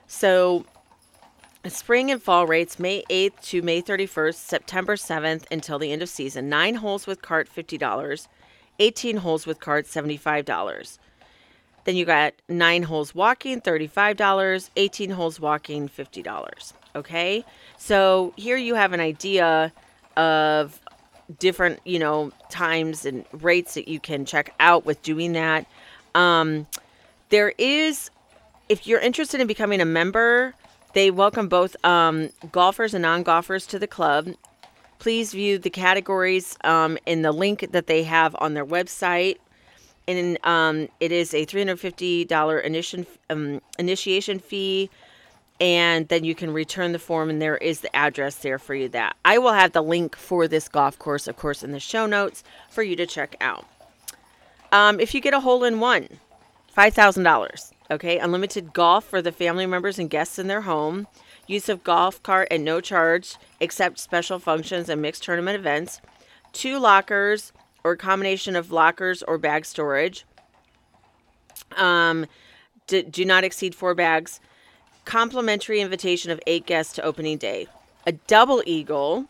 So 0.06 0.64
Spring 1.68 2.11
and 2.11 2.23
fall 2.23 2.47
rates 2.47 2.78
May 2.78 3.04
8th 3.09 3.40
to 3.44 3.62
May 3.62 3.80
31st, 3.80 4.35
September 4.35 4.97
7th 4.97 5.44
until 5.50 5.78
the 5.78 5.92
end 5.92 6.02
of 6.02 6.11
season. 6.11 6.50
Nine 6.50 6.75
holes 6.75 7.06
with 7.06 7.23
cart 7.23 7.49
$50, 7.54 8.28
18 8.78 9.16
holes 9.16 9.47
with 9.47 9.61
cart 9.61 9.87
$75. 9.87 10.99
Then 11.85 11.97
you 11.97 12.04
got 12.04 12.35
nine 12.49 12.83
holes 12.83 13.14
walking, 13.14 13.62
$35, 13.62 14.71
18 14.76 15.11
holes 15.11 15.40
walking, 15.40 15.88
$50. 15.88 16.73
Okay. 16.97 17.44
So 17.78 18.35
here 18.37 18.59
you 18.59 18.75
have 18.75 18.92
an 18.92 19.00
idea 19.00 19.73
of 20.16 20.78
different, 21.38 21.80
you 21.85 21.99
know, 21.99 22.30
times 22.50 23.06
and 23.06 23.25
rates 23.33 23.75
that 23.75 23.88
you 23.88 24.00
can 24.00 24.26
check 24.26 24.54
out 24.61 24.85
with 24.85 25.02
doing 25.02 25.33
that. 25.33 25.66
Um, 26.14 26.66
there 27.30 27.54
is, 27.56 28.11
if 28.68 28.87
you're 28.87 29.00
interested 29.00 29.40
in 29.40 29.47
becoming 29.47 29.80
a 29.80 29.87
member, 29.87 30.54
they 30.94 31.10
welcome 31.10 31.48
both 31.48 31.76
um, 31.84 32.30
golfers 32.50 32.94
and 32.94 33.02
non 33.02 33.22
golfers 33.22 33.66
to 33.66 33.78
the 33.78 33.86
club. 33.86 34.28
Please 34.98 35.32
view 35.32 35.58
the 35.58 35.70
categories 35.70 36.56
um, 36.64 36.96
in 37.04 37.22
the 37.22 37.32
link 37.32 37.72
that 37.72 37.86
they 37.86 38.04
have 38.04 38.34
on 38.38 38.54
their 38.54 38.64
website. 38.64 39.36
And 40.06 40.38
um, 40.44 40.88
it 41.00 41.12
is 41.12 41.34
a 41.34 41.46
$350 41.46 42.64
initiation, 42.64 43.06
um, 43.30 43.60
initiation 43.78 44.38
fee 44.38 44.90
and 45.60 46.08
then 46.08 46.24
you 46.24 46.34
can 46.34 46.52
return 46.52 46.92
the 46.92 46.98
form 46.98 47.30
and 47.30 47.40
there 47.40 47.56
is 47.56 47.80
the 47.80 47.94
address 47.94 48.36
there 48.36 48.58
for 48.58 48.74
you 48.74 48.88
that 48.88 49.16
i 49.24 49.38
will 49.38 49.52
have 49.52 49.72
the 49.72 49.82
link 49.82 50.16
for 50.16 50.48
this 50.48 50.68
golf 50.68 50.98
course 50.98 51.28
of 51.28 51.36
course 51.36 51.62
in 51.62 51.70
the 51.70 51.80
show 51.80 52.06
notes 52.06 52.42
for 52.70 52.82
you 52.82 52.96
to 52.96 53.06
check 53.06 53.36
out 53.40 53.64
um, 54.72 54.98
if 54.98 55.14
you 55.14 55.20
get 55.20 55.34
a 55.34 55.40
hole 55.40 55.62
in 55.64 55.78
one 55.78 56.08
$5000 56.76 57.74
okay? 57.91 58.19
Unlimited 58.19 58.73
golf 58.73 59.05
for 59.05 59.21
the 59.21 59.33
family 59.33 59.67
members 59.67 59.99
and 59.99 60.11
guests 60.11 60.38
in 60.38 60.49
their 60.49 60.62
home. 60.62 61.07
Use 61.47 61.69
of 61.69 61.85
golf 61.85 62.23
cart 62.23 62.49
at 62.50 62.61
no 62.61 62.81
charge 62.81 63.37
except 63.61 63.99
special 63.99 64.38
functions 64.38 64.88
and 64.88 65.03
mixed 65.03 65.23
tournament 65.23 65.59
events. 65.59 66.00
Two 66.53 66.79
lockers 66.79 67.53
or 67.83 67.97
combination 67.97 68.57
of 68.57 68.73
lockers 68.73 69.23
or 69.23 69.38
bag 69.38 69.64
storage. 69.67 70.25
Um, 71.76 72.26
do, 72.87 73.03
do 73.03 73.25
not 73.25 73.45
exceed 73.45 73.75
four 73.75 73.95
bags. 73.95 74.41
Complimentary 75.05 75.81
invitation 75.81 76.31
of 76.31 76.41
eight 76.47 76.64
guests 76.64 76.95
to 76.95 77.03
opening 77.03 77.37
day, 77.37 77.67
a 78.07 78.12
double 78.12 78.62
eagle, 78.64 79.26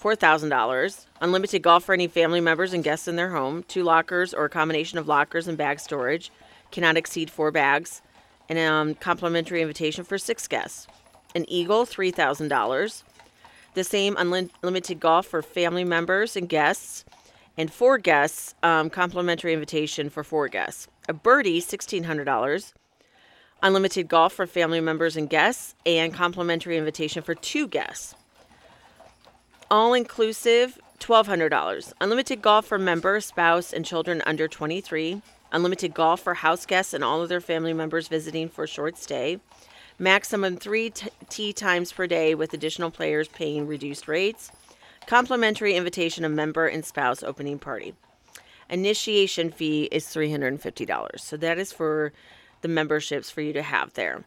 $4,000, 0.00 1.06
unlimited 1.22 1.62
golf 1.62 1.84
for 1.84 1.94
any 1.94 2.06
family 2.06 2.40
members 2.40 2.74
and 2.74 2.84
guests 2.84 3.08
in 3.08 3.16
their 3.16 3.30
home, 3.30 3.62
two 3.64 3.82
lockers 3.82 4.34
or 4.34 4.44
a 4.44 4.50
combination 4.50 4.98
of 4.98 5.08
lockers 5.08 5.48
and 5.48 5.56
bag 5.56 5.80
storage, 5.80 6.30
cannot 6.70 6.96
exceed 6.96 7.30
four 7.30 7.50
bags, 7.50 8.02
and 8.48 8.58
a 8.58 8.64
um, 8.64 8.94
complimentary 8.94 9.62
invitation 9.62 10.04
for 10.04 10.18
six 10.18 10.48
guests. 10.48 10.86
An 11.34 11.44
eagle, 11.48 11.84
$3,000. 11.84 13.02
The 13.74 13.84
same 13.84 14.16
unlimited 14.18 14.98
golf 14.98 15.26
for 15.26 15.42
family 15.42 15.84
members 15.84 16.36
and 16.36 16.48
guests, 16.48 17.04
and 17.56 17.72
four 17.72 17.98
guests, 17.98 18.54
um, 18.62 18.90
complimentary 18.90 19.52
invitation 19.52 20.10
for 20.10 20.24
four 20.24 20.48
guests. 20.48 20.88
A 21.08 21.12
birdie, 21.12 21.60
$1,600 21.60 22.72
unlimited 23.62 24.08
golf 24.08 24.32
for 24.32 24.46
family 24.46 24.80
members 24.80 25.16
and 25.16 25.28
guests, 25.28 25.74
and 25.84 26.12
complimentary 26.14 26.76
invitation 26.76 27.22
for 27.22 27.34
two 27.34 27.66
guests. 27.66 28.14
All 29.70 29.94
inclusive, 29.94 30.78
$1,200. 30.98 31.92
Unlimited 32.00 32.42
golf 32.42 32.66
for 32.66 32.78
member, 32.78 33.20
spouse, 33.20 33.72
and 33.72 33.84
children 33.84 34.22
under 34.26 34.48
23. 34.48 35.22
Unlimited 35.52 35.94
golf 35.94 36.20
for 36.20 36.34
house 36.34 36.64
guests 36.64 36.94
and 36.94 37.02
all 37.02 37.22
of 37.22 37.28
their 37.28 37.40
family 37.40 37.72
members 37.72 38.08
visiting 38.08 38.48
for 38.48 38.64
a 38.64 38.68
short 38.68 38.96
stay. 38.96 39.40
Maximum 39.98 40.56
three 40.56 40.90
t- 40.90 41.10
tee 41.28 41.52
times 41.52 41.92
per 41.92 42.06
day 42.06 42.34
with 42.34 42.54
additional 42.54 42.90
players 42.90 43.28
paying 43.28 43.66
reduced 43.66 44.08
rates. 44.08 44.50
Complimentary 45.06 45.74
invitation 45.74 46.24
of 46.24 46.32
member 46.32 46.66
and 46.66 46.84
spouse 46.84 47.22
opening 47.22 47.58
party. 47.58 47.94
Initiation 48.70 49.50
fee 49.50 49.88
is 49.90 50.06
$350. 50.06 51.18
So 51.18 51.36
that 51.36 51.58
is 51.58 51.72
for 51.72 52.12
the 52.62 52.68
memberships 52.68 53.30
for 53.30 53.40
you 53.40 53.52
to 53.52 53.62
have 53.62 53.92
there. 53.94 54.24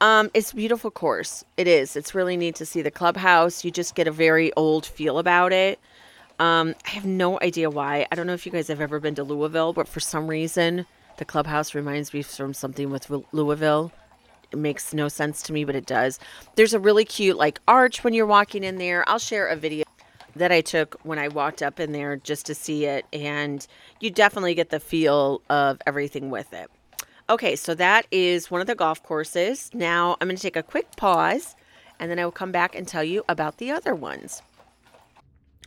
Um, 0.00 0.30
it's 0.34 0.52
a 0.52 0.56
beautiful 0.56 0.90
course. 0.90 1.44
It 1.56 1.66
is. 1.66 1.96
It's 1.96 2.14
really 2.14 2.36
neat 2.36 2.54
to 2.56 2.66
see 2.66 2.82
the 2.82 2.90
clubhouse. 2.90 3.64
You 3.64 3.70
just 3.70 3.94
get 3.94 4.06
a 4.06 4.12
very 4.12 4.52
old 4.54 4.86
feel 4.86 5.18
about 5.18 5.52
it. 5.52 5.80
Um, 6.38 6.74
I 6.86 6.90
have 6.90 7.04
no 7.04 7.38
idea 7.40 7.70
why. 7.70 8.06
I 8.10 8.14
don't 8.14 8.26
know 8.26 8.34
if 8.34 8.44
you 8.44 8.52
guys 8.52 8.68
have 8.68 8.80
ever 8.80 8.98
been 8.98 9.14
to 9.16 9.24
Louisville, 9.24 9.72
but 9.72 9.86
for 9.86 10.00
some 10.00 10.26
reason, 10.26 10.86
the 11.18 11.24
clubhouse 11.24 11.74
reminds 11.74 12.12
me 12.12 12.22
from 12.22 12.54
something 12.54 12.90
with 12.90 13.10
Louisville. 13.32 13.92
It 14.50 14.58
makes 14.58 14.92
no 14.92 15.08
sense 15.08 15.42
to 15.42 15.52
me, 15.52 15.64
but 15.64 15.76
it 15.76 15.86
does. 15.86 16.18
There's 16.56 16.74
a 16.74 16.80
really 16.80 17.04
cute 17.04 17.36
like 17.36 17.60
arch 17.66 18.04
when 18.04 18.14
you're 18.14 18.26
walking 18.26 18.64
in 18.64 18.78
there. 18.78 19.08
I'll 19.08 19.18
share 19.18 19.46
a 19.46 19.56
video 19.56 19.84
that 20.36 20.50
I 20.50 20.60
took 20.60 20.98
when 21.04 21.18
I 21.18 21.28
walked 21.28 21.62
up 21.62 21.78
in 21.78 21.92
there 21.92 22.16
just 22.16 22.46
to 22.46 22.54
see 22.54 22.86
it, 22.86 23.06
and 23.12 23.64
you 24.00 24.10
definitely 24.10 24.54
get 24.54 24.70
the 24.70 24.80
feel 24.80 25.40
of 25.48 25.80
everything 25.86 26.30
with 26.30 26.52
it. 26.52 26.70
Okay, 27.30 27.56
so 27.56 27.74
that 27.76 28.06
is 28.10 28.50
one 28.50 28.60
of 28.60 28.66
the 28.66 28.74
golf 28.74 29.02
courses. 29.02 29.70
Now 29.72 30.16
I'm 30.20 30.28
going 30.28 30.36
to 30.36 30.42
take 30.42 30.56
a 30.56 30.62
quick 30.62 30.94
pause 30.96 31.56
and 31.98 32.10
then 32.10 32.18
I 32.18 32.24
will 32.24 32.32
come 32.32 32.52
back 32.52 32.74
and 32.74 32.86
tell 32.86 33.02
you 33.02 33.24
about 33.28 33.56
the 33.56 33.70
other 33.70 33.94
ones. 33.94 34.42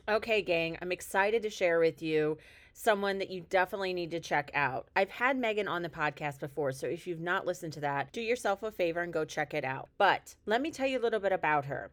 Okay, 0.10 0.42
gang, 0.42 0.78
I'm 0.82 0.94
excited 0.94 1.44
to 1.44 1.50
share 1.50 1.80
with 1.80 2.02
you 2.02 2.38
someone 2.72 3.18
that 3.18 3.30
you 3.30 3.42
definitely 3.42 3.92
need 3.92 4.12
to 4.12 4.22
check 4.22 4.50
out. 4.54 4.88
I've 4.96 5.10
had 5.10 5.36
Megan 5.36 5.68
on 5.68 5.82
the 5.82 5.90
podcast 5.90 6.40
before, 6.40 6.72
so 6.72 6.88
if 6.88 7.06
you've 7.06 7.20
not 7.20 7.46
listened 7.46 7.74
to 7.74 7.82
that, 7.82 8.14
do 8.14 8.22
yourself 8.22 8.64
a 8.64 8.72
favor 8.72 9.02
and 9.02 9.12
go 9.12 9.26
check 9.26 9.54
it 9.54 9.66
out. 9.66 9.90
But 9.98 10.36
let 10.46 10.62
me 10.62 10.72
tell 10.72 10.88
you 10.88 10.98
a 10.98 11.02
little 11.04 11.20
bit 11.20 11.34
about 11.34 11.66
her. 11.66 11.92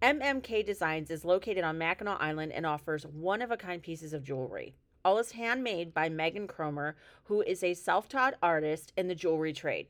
MMK 0.00 0.64
Designs 0.64 1.10
is 1.10 1.22
located 1.22 1.64
on 1.64 1.76
Mackinac 1.76 2.16
Island 2.18 2.52
and 2.52 2.64
offers 2.64 3.04
one 3.04 3.42
of 3.42 3.50
a 3.50 3.58
kind 3.58 3.82
pieces 3.82 4.14
of 4.14 4.24
jewelry. 4.24 4.74
All 5.04 5.18
is 5.18 5.32
handmade 5.32 5.92
by 5.92 6.08
Megan 6.08 6.46
Cromer, 6.46 6.96
who 7.24 7.42
is 7.42 7.62
a 7.62 7.74
self 7.74 8.08
taught 8.08 8.38
artist 8.42 8.94
in 8.96 9.08
the 9.08 9.14
jewelry 9.14 9.52
trade. 9.52 9.88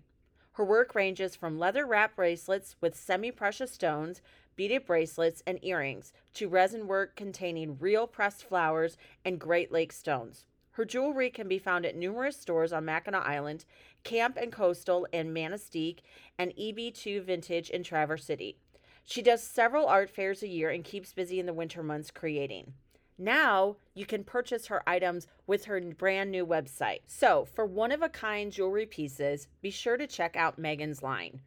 Her 0.55 0.65
work 0.65 0.95
ranges 0.95 1.35
from 1.35 1.59
leather 1.59 1.85
wrap 1.85 2.17
bracelets 2.17 2.77
with 2.81 2.97
semi 2.97 3.33
precious 3.33 3.73
stones, 3.73 4.23
beaded 4.57 4.87
bracelets, 4.87 5.43
and 5.47 5.59
earrings 5.63 6.13
to 6.35 6.49
resin 6.49 6.87
work 6.87 7.17
containing 7.17 7.79
real 7.79 8.07
pressed 8.07 8.45
flowers 8.45 8.97
and 9.25 9.41
Great 9.41 9.73
Lake 9.73 9.93
stones. 9.93 10.47
Her 10.73 10.85
jewelry 10.85 11.31
can 11.31 11.47
be 11.47 11.59
found 11.59 11.87
at 11.87 11.95
numerous 11.95 12.37
stores 12.37 12.73
on 12.73 12.85
Mackinac 12.85 13.25
Island, 13.25 13.65
Camp 14.03 14.37
and 14.37 14.51
Coastal 14.51 15.07
in 15.13 15.33
Manistee, 15.33 15.99
and 16.37 16.53
EB2 16.57 17.23
Vintage 17.23 17.71
in 17.71 17.85
Traverse 17.85 18.25
City. 18.25 18.59
She 19.05 19.23
does 19.23 19.43
several 19.43 19.87
art 19.87 20.11
fairs 20.11 20.43
a 20.43 20.49
year 20.49 20.71
and 20.71 20.83
keeps 20.83 21.13
busy 21.13 21.39
in 21.39 21.47
the 21.47 21.53
winter 21.53 21.83
months 21.83 22.11
creating. 22.11 22.75
Now 23.17 23.77
you 23.95 24.05
can 24.05 24.25
purchase 24.25 24.67
her 24.67 24.83
items 24.89 25.29
with 25.47 25.67
her 25.67 25.81
brand 25.81 26.33
new 26.33 26.45
website. 26.45 27.03
So, 27.07 27.45
for 27.45 27.65
one 27.65 27.93
of 27.93 28.03
a 28.03 28.09
kind 28.09 28.51
jewelry 28.51 28.87
pieces, 28.87 29.47
be 29.63 29.71
sure 29.71 29.97
to 29.97 30.07
check 30.09 30.35
out 30.35 30.59
Megan's 30.59 31.03
line. 31.03 31.41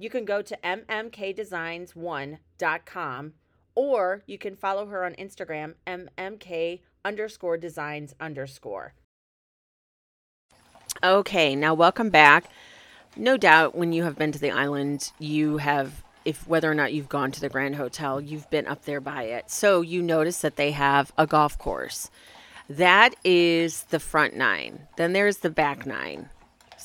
You 0.00 0.08
can 0.08 0.24
go 0.24 0.40
to 0.40 0.56
mmkdesigns1.com 0.64 3.32
or 3.74 4.22
you 4.26 4.38
can 4.38 4.56
follow 4.56 4.86
her 4.86 5.04
on 5.04 5.12
Instagram, 5.16 5.74
mmk 5.86 6.80
underscore 7.04 7.58
designs 7.58 8.14
underscore. 8.18 8.94
Okay, 11.04 11.54
now 11.54 11.74
welcome 11.74 12.08
back. 12.08 12.46
No 13.14 13.36
doubt 13.36 13.74
when 13.74 13.92
you 13.92 14.04
have 14.04 14.16
been 14.16 14.32
to 14.32 14.38
the 14.38 14.50
island, 14.50 15.12
you 15.18 15.58
have 15.58 16.02
if 16.24 16.48
whether 16.48 16.70
or 16.70 16.74
not 16.74 16.94
you've 16.94 17.10
gone 17.10 17.30
to 17.32 17.40
the 17.40 17.50
Grand 17.50 17.76
Hotel, 17.76 18.22
you've 18.22 18.48
been 18.48 18.66
up 18.66 18.86
there 18.86 19.02
by 19.02 19.24
it. 19.24 19.50
So 19.50 19.82
you 19.82 20.00
notice 20.00 20.40
that 20.40 20.56
they 20.56 20.70
have 20.70 21.12
a 21.18 21.26
golf 21.26 21.58
course. 21.58 22.10
That 22.70 23.14
is 23.22 23.82
the 23.84 24.00
front 24.00 24.34
nine. 24.34 24.88
Then 24.96 25.12
there's 25.12 25.38
the 25.38 25.50
back 25.50 25.84
nine. 25.84 26.30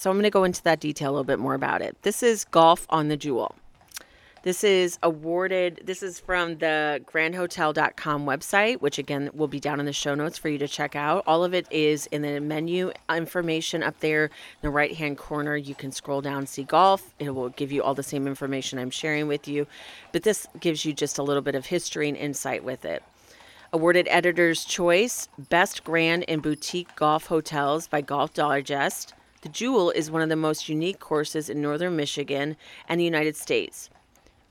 So 0.05 0.12
I'm 0.12 0.17
going 0.17 0.25
to 0.25 0.29
go 0.29 0.43
into 0.43 0.62
that 0.62 0.79
detail 0.79 1.09
a 1.09 1.13
little 1.13 1.24
bit 1.24 1.39
more 1.39 1.55
about 1.55 1.81
it. 1.81 1.97
This 2.03 2.21
is 2.21 2.45
Golf 2.45 2.85
on 2.91 3.07
the 3.07 3.17
Jewel. 3.17 3.55
This 4.43 4.63
is 4.63 5.00
awarded, 5.01 5.81
this 5.83 6.03
is 6.03 6.19
from 6.19 6.59
the 6.59 7.01
grandhotel.com 7.12 8.24
website, 8.27 8.81
which 8.81 9.00
again 9.00 9.31
will 9.33 9.47
be 9.47 9.59
down 9.59 9.79
in 9.79 9.88
the 9.88 9.93
show 9.93 10.13
notes 10.13 10.38
for 10.38 10.47
you 10.47 10.59
to 10.59 10.67
check 10.67 10.95
out. 10.95 11.24
All 11.25 11.43
of 11.43 11.55
it 11.55 11.65
is 11.71 12.05
in 12.12 12.21
the 12.21 12.39
menu 12.39 12.91
information 13.09 13.81
up 13.81 14.00
there 14.00 14.25
in 14.25 14.31
the 14.62 14.69
right 14.69 14.95
hand 14.95 15.17
corner. 15.17 15.57
You 15.57 15.74
can 15.74 15.91
scroll 15.91 16.21
down, 16.21 16.45
see 16.45 16.65
golf. 16.65 17.15
It 17.17 17.31
will 17.31 17.50
give 17.50 17.71
you 17.71 17.81
all 17.81 17.95
the 17.95 18.03
same 18.03 18.27
information 18.27 18.77
I'm 18.77 18.91
sharing 18.91 19.27
with 19.27 19.47
you, 19.47 19.65
but 20.12 20.21
this 20.21 20.45
gives 20.59 20.85
you 20.85 20.93
just 20.93 21.17
a 21.17 21.24
little 21.24 21.41
bit 21.41 21.55
of 21.55 21.65
history 21.65 22.09
and 22.09 22.15
insight 22.15 22.63
with 22.63 22.85
it. 22.85 23.01
Awarded 23.74 24.07
Editor's 24.12 24.65
Choice 24.65 25.29
Best 25.50 25.83
Grand 25.83 26.25
and 26.27 26.43
Boutique 26.43 26.95
Golf 26.95 27.25
Hotels 27.25 27.88
by 27.88 28.01
Golf 28.01 28.35
Dollar 28.35 28.62
Digest. 28.62 29.15
The 29.45 29.51
Jewel 29.51 29.91
is 29.91 30.09
one 30.09 30.23
of 30.23 30.29
the 30.29 30.35
most 30.35 30.69
unique 30.69 30.97
courses 30.97 31.51
in 31.51 31.61
northern 31.61 31.95
Michigan 31.95 32.57
and 32.89 32.99
the 32.99 33.05
United 33.05 33.35
States. 33.35 33.91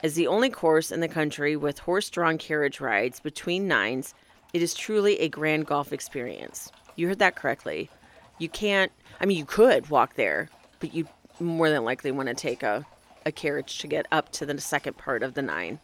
As 0.04 0.14
the 0.14 0.28
only 0.28 0.48
course 0.48 0.92
in 0.92 1.00
the 1.00 1.08
country 1.08 1.56
with 1.56 1.80
horse 1.80 2.08
drawn 2.08 2.38
carriage 2.38 2.78
rides 2.78 3.18
between 3.18 3.66
nines, 3.66 4.14
it 4.52 4.62
is 4.62 4.72
truly 4.72 5.18
a 5.18 5.28
grand 5.28 5.66
golf 5.66 5.92
experience. 5.92 6.70
You 6.94 7.08
heard 7.08 7.18
that 7.18 7.34
correctly. 7.34 7.90
You 8.38 8.48
can't, 8.48 8.92
I 9.20 9.26
mean, 9.26 9.36
you 9.36 9.44
could 9.44 9.90
walk 9.90 10.14
there, 10.14 10.48
but 10.78 10.94
you 10.94 11.08
more 11.40 11.70
than 11.70 11.84
likely 11.84 12.12
want 12.12 12.28
to 12.28 12.34
take 12.34 12.62
a, 12.62 12.86
a 13.26 13.32
carriage 13.32 13.78
to 13.78 13.88
get 13.88 14.06
up 14.12 14.30
to 14.30 14.46
the 14.46 14.60
second 14.60 14.96
part 14.96 15.24
of 15.24 15.34
the 15.34 15.42
nine. 15.42 15.80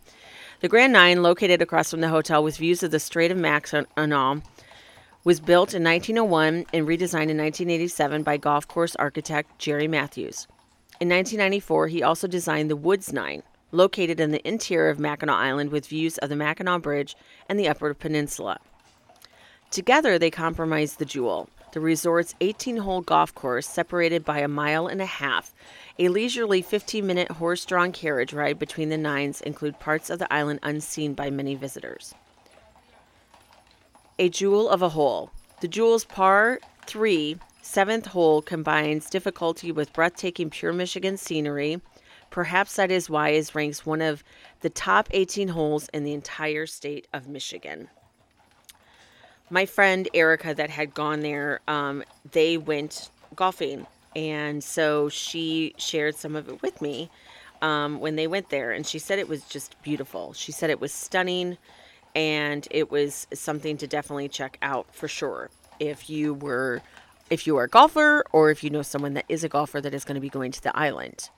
The 0.60 0.68
Grand 0.68 0.92
Nine, 0.92 1.20
located 1.20 1.60
across 1.60 1.90
from 1.90 2.00
the 2.00 2.10
hotel 2.10 2.44
with 2.44 2.58
views 2.58 2.84
of 2.84 2.92
the 2.92 3.00
Strait 3.00 3.32
of 3.32 3.38
Mackinac, 3.38 3.88
Was 5.22 5.38
built 5.38 5.74
in 5.74 5.84
1901 5.84 6.64
and 6.72 6.88
redesigned 6.88 7.28
in 7.28 7.36
1987 7.36 8.22
by 8.22 8.38
golf 8.38 8.66
course 8.66 8.96
architect 8.96 9.58
Jerry 9.58 9.86
Matthews. 9.86 10.48
In 10.98 11.10
1994, 11.10 11.88
he 11.88 12.02
also 12.02 12.26
designed 12.26 12.70
the 12.70 12.76
Woods 12.76 13.12
Nine, 13.12 13.42
located 13.70 14.18
in 14.18 14.30
the 14.30 14.46
interior 14.48 14.88
of 14.88 14.98
Mackinac 14.98 15.36
Island 15.36 15.72
with 15.72 15.86
views 15.86 16.16
of 16.16 16.30
the 16.30 16.36
Mackinac 16.36 16.80
Bridge 16.80 17.16
and 17.50 17.60
the 17.60 17.68
Upper 17.68 17.92
Peninsula. 17.92 18.60
Together, 19.70 20.18
they 20.18 20.30
comprise 20.30 20.96
the 20.96 21.04
Jewel, 21.04 21.50
the 21.72 21.80
resort's 21.80 22.34
18 22.40 22.78
hole 22.78 23.02
golf 23.02 23.34
course 23.34 23.68
separated 23.68 24.24
by 24.24 24.38
a 24.38 24.48
mile 24.48 24.86
and 24.86 25.02
a 25.02 25.06
half. 25.06 25.52
A 25.98 26.08
leisurely 26.08 26.62
15 26.62 27.06
minute 27.06 27.32
horse 27.32 27.66
drawn 27.66 27.92
carriage 27.92 28.32
ride 28.32 28.58
between 28.58 28.88
the 28.88 28.96
nines 28.96 29.42
include 29.42 29.80
parts 29.80 30.08
of 30.08 30.18
the 30.18 30.32
island 30.32 30.60
unseen 30.62 31.12
by 31.12 31.28
many 31.28 31.54
visitors. 31.54 32.14
A 34.20 34.28
jewel 34.28 34.68
of 34.68 34.82
a 34.82 34.90
hole. 34.90 35.32
The 35.60 35.66
Jewel's 35.66 36.04
par 36.04 36.60
three 36.86 37.38
seventh 37.62 38.06
hole 38.06 38.42
combines 38.42 39.10
difficulty 39.10 39.72
with 39.72 39.92
breathtaking 39.92 40.50
pure 40.50 40.72
Michigan 40.72 41.16
scenery. 41.16 41.80
Perhaps 42.30 42.76
that 42.76 42.92
is 42.92 43.10
why 43.10 43.30
it 43.30 43.54
ranks 43.54 43.84
one 43.84 44.00
of 44.00 44.22
the 44.60 44.70
top 44.70 45.08
18 45.10 45.48
holes 45.48 45.88
in 45.92 46.04
the 46.04 46.12
entire 46.12 46.66
state 46.66 47.08
of 47.12 47.26
Michigan 47.26 47.88
my 49.50 49.66
friend 49.66 50.08
Erica 50.14 50.54
that 50.54 50.70
had 50.70 50.94
gone 50.94 51.20
there, 51.20 51.60
um, 51.68 52.04
they 52.30 52.56
went 52.56 53.10
golfing. 53.34 53.86
And 54.16 54.62
so 54.62 55.08
she 55.08 55.74
shared 55.76 56.14
some 56.14 56.36
of 56.36 56.48
it 56.48 56.62
with 56.62 56.80
me 56.80 57.10
um, 57.60 58.00
when 58.00 58.16
they 58.16 58.26
went 58.26 58.48
there. 58.48 58.70
And 58.70 58.86
she 58.86 58.98
said 58.98 59.18
it 59.18 59.28
was 59.28 59.44
just 59.44 59.80
beautiful. 59.82 60.32
She 60.32 60.52
said 60.52 60.70
it 60.70 60.80
was 60.80 60.92
stunning 60.92 61.58
and 62.14 62.66
it 62.70 62.90
was 62.90 63.26
something 63.32 63.76
to 63.78 63.86
definitely 63.86 64.28
check 64.28 64.58
out 64.62 64.86
for 64.94 65.08
sure 65.08 65.50
if 65.78 66.10
you 66.10 66.34
were 66.34 66.82
if 67.30 67.46
you 67.46 67.56
are 67.56 67.64
a 67.64 67.68
golfer 67.68 68.24
or 68.32 68.50
if 68.50 68.64
you 68.64 68.70
know 68.70 68.82
someone 68.82 69.14
that 69.14 69.24
is 69.28 69.44
a 69.44 69.48
golfer 69.48 69.80
that 69.80 69.94
is 69.94 70.04
going 70.04 70.16
to 70.16 70.20
be 70.20 70.28
going 70.28 70.50
to 70.50 70.62
the 70.62 70.76
island 70.76 71.30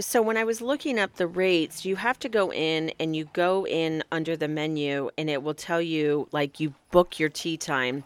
so 0.00 0.22
when 0.22 0.38
I 0.38 0.44
was 0.44 0.62
looking 0.62 0.98
up 0.98 1.16
the 1.16 1.26
rates, 1.26 1.84
you 1.84 1.96
have 1.96 2.18
to 2.20 2.28
go 2.28 2.50
in 2.50 2.92
and 2.98 3.14
you 3.14 3.26
go 3.34 3.66
in 3.66 4.02
under 4.10 4.36
the 4.36 4.48
menu 4.48 5.10
and 5.18 5.28
it 5.28 5.42
will 5.42 5.54
tell 5.54 5.82
you 5.82 6.28
like 6.32 6.60
you 6.60 6.74
book 6.90 7.20
your 7.20 7.28
tee 7.28 7.58
time. 7.58 8.04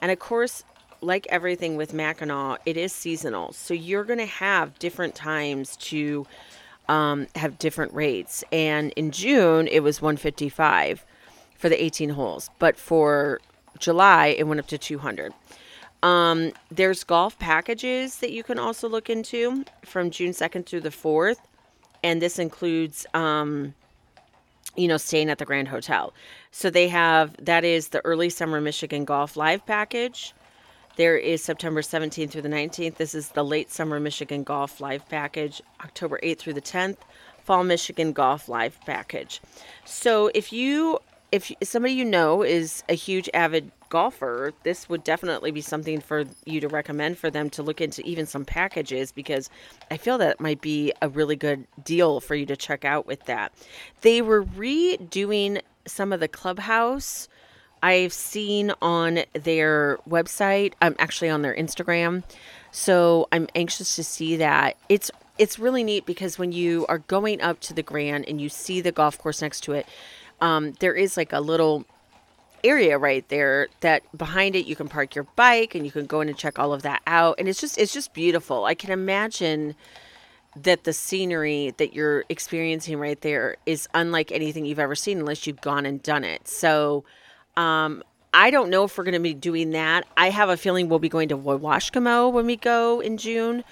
And 0.00 0.12
of 0.12 0.20
course, 0.20 0.62
like 1.00 1.26
everything 1.30 1.76
with 1.76 1.92
Mackinac, 1.92 2.60
it 2.66 2.76
is 2.76 2.92
seasonal. 2.92 3.52
So 3.52 3.74
you're 3.74 4.04
going 4.04 4.20
to 4.20 4.26
have 4.26 4.78
different 4.78 5.16
times 5.16 5.76
to 5.76 6.26
um, 6.88 7.26
have 7.34 7.58
different 7.58 7.92
rates. 7.92 8.44
And 8.52 8.92
in 8.92 9.10
June, 9.10 9.66
it 9.66 9.80
was 9.80 10.00
155 10.00 11.04
for 11.64 11.70
the 11.70 11.82
18 11.82 12.10
holes, 12.10 12.50
but 12.58 12.76
for 12.76 13.40
July, 13.78 14.26
it 14.36 14.46
went 14.46 14.60
up 14.60 14.66
to 14.66 14.76
200. 14.76 15.32
Um, 16.02 16.52
there's 16.70 17.04
golf 17.04 17.38
packages 17.38 18.18
that 18.18 18.32
you 18.32 18.42
can 18.42 18.58
also 18.58 18.86
look 18.86 19.08
into 19.08 19.64
from 19.82 20.10
June 20.10 20.32
2nd 20.32 20.66
through 20.66 20.82
the 20.82 20.90
4th. 20.90 21.38
And 22.02 22.20
this 22.20 22.38
includes, 22.38 23.06
um, 23.14 23.72
you 24.76 24.86
know, 24.86 24.98
staying 24.98 25.30
at 25.30 25.38
the 25.38 25.46
Grand 25.46 25.68
Hotel. 25.68 26.12
So 26.50 26.68
they 26.68 26.86
have 26.88 27.34
that 27.42 27.64
is 27.64 27.88
the 27.88 28.04
early 28.04 28.28
summer 28.28 28.60
Michigan 28.60 29.06
golf 29.06 29.34
live 29.34 29.64
package. 29.64 30.34
There 30.96 31.16
is 31.16 31.42
September 31.42 31.80
17th 31.80 32.28
through 32.28 32.42
the 32.42 32.50
19th. 32.50 32.96
This 32.96 33.14
is 33.14 33.30
the 33.30 33.42
late 33.42 33.72
summer 33.72 33.98
Michigan 33.98 34.42
golf 34.42 34.82
live 34.82 35.08
package, 35.08 35.62
October 35.82 36.20
8th 36.22 36.40
through 36.40 36.52
the 36.52 36.60
10th, 36.60 36.98
fall 37.42 37.64
Michigan 37.64 38.12
golf 38.12 38.50
live 38.50 38.78
package. 38.84 39.40
So 39.86 40.30
if 40.34 40.52
you 40.52 40.98
if 41.34 41.50
somebody 41.64 41.94
you 41.94 42.04
know 42.04 42.44
is 42.44 42.84
a 42.88 42.94
huge 42.94 43.28
avid 43.34 43.72
golfer, 43.88 44.52
this 44.62 44.88
would 44.88 45.02
definitely 45.02 45.50
be 45.50 45.60
something 45.60 46.00
for 46.00 46.26
you 46.44 46.60
to 46.60 46.68
recommend 46.68 47.18
for 47.18 47.28
them 47.28 47.50
to 47.50 47.60
look 47.60 47.80
into 47.80 48.06
even 48.06 48.24
some 48.24 48.44
packages 48.44 49.10
because 49.10 49.50
I 49.90 49.96
feel 49.96 50.16
that 50.18 50.38
might 50.38 50.60
be 50.60 50.92
a 51.02 51.08
really 51.08 51.34
good 51.34 51.66
deal 51.82 52.20
for 52.20 52.36
you 52.36 52.46
to 52.46 52.54
check 52.54 52.84
out 52.84 53.08
with 53.08 53.24
that. 53.24 53.52
They 54.02 54.22
were 54.22 54.44
redoing 54.44 55.60
some 55.88 56.12
of 56.12 56.20
the 56.20 56.28
clubhouse. 56.28 57.26
I've 57.82 58.12
seen 58.12 58.72
on 58.80 59.24
their 59.32 59.98
website, 60.08 60.74
um, 60.82 60.94
actually 61.00 61.30
on 61.30 61.42
their 61.42 61.56
Instagram. 61.56 62.22
So 62.70 63.26
I'm 63.32 63.48
anxious 63.56 63.96
to 63.96 64.04
see 64.04 64.36
that. 64.36 64.76
It's 64.88 65.10
it's 65.36 65.58
really 65.58 65.82
neat 65.82 66.06
because 66.06 66.38
when 66.38 66.52
you 66.52 66.86
are 66.88 66.98
going 66.98 67.40
up 67.40 67.58
to 67.58 67.74
the 67.74 67.82
Grand 67.82 68.24
and 68.28 68.40
you 68.40 68.48
see 68.48 68.80
the 68.80 68.92
golf 68.92 69.18
course 69.18 69.42
next 69.42 69.62
to 69.64 69.72
it, 69.72 69.84
um, 70.40 70.72
there 70.80 70.94
is 70.94 71.16
like 71.16 71.32
a 71.32 71.40
little 71.40 71.84
area 72.64 72.96
right 72.96 73.28
there 73.28 73.68
that 73.80 74.02
behind 74.16 74.56
it 74.56 74.66
you 74.66 74.74
can 74.74 74.88
park 74.88 75.14
your 75.14 75.24
bike 75.36 75.74
and 75.74 75.84
you 75.84 75.92
can 75.92 76.06
go 76.06 76.22
in 76.22 76.28
and 76.28 76.38
check 76.38 76.58
all 76.58 76.72
of 76.72 76.82
that 76.82 77.02
out. 77.06 77.36
And 77.38 77.48
it's 77.48 77.60
just 77.60 77.78
it's 77.78 77.92
just 77.92 78.14
beautiful. 78.14 78.64
I 78.64 78.74
can 78.74 78.90
imagine 78.90 79.74
that 80.56 80.84
the 80.84 80.92
scenery 80.92 81.74
that 81.78 81.94
you're 81.94 82.24
experiencing 82.28 82.98
right 82.98 83.20
there 83.20 83.56
is 83.66 83.88
unlike 83.92 84.30
anything 84.32 84.64
you've 84.64 84.78
ever 84.78 84.94
seen 84.94 85.18
unless 85.18 85.46
you've 85.46 85.60
gone 85.60 85.84
and 85.84 86.02
done 86.02 86.24
it. 86.24 86.48
So 86.48 87.04
um, 87.56 88.02
i 88.32 88.50
don't 88.50 88.68
know 88.68 88.82
if 88.82 88.98
we're 88.98 89.04
going 89.04 89.14
to 89.14 89.20
be 89.20 89.34
doing 89.34 89.70
that. 89.70 90.06
I 90.16 90.30
have 90.30 90.48
a 90.48 90.56
feeling 90.56 90.88
we'll 90.88 90.98
be 90.98 91.08
going 91.08 91.28
to 91.28 91.38
Washkamo 91.38 92.32
when 92.32 92.46
we 92.46 92.56
go 92.56 93.00
in 93.00 93.16
june 93.16 93.62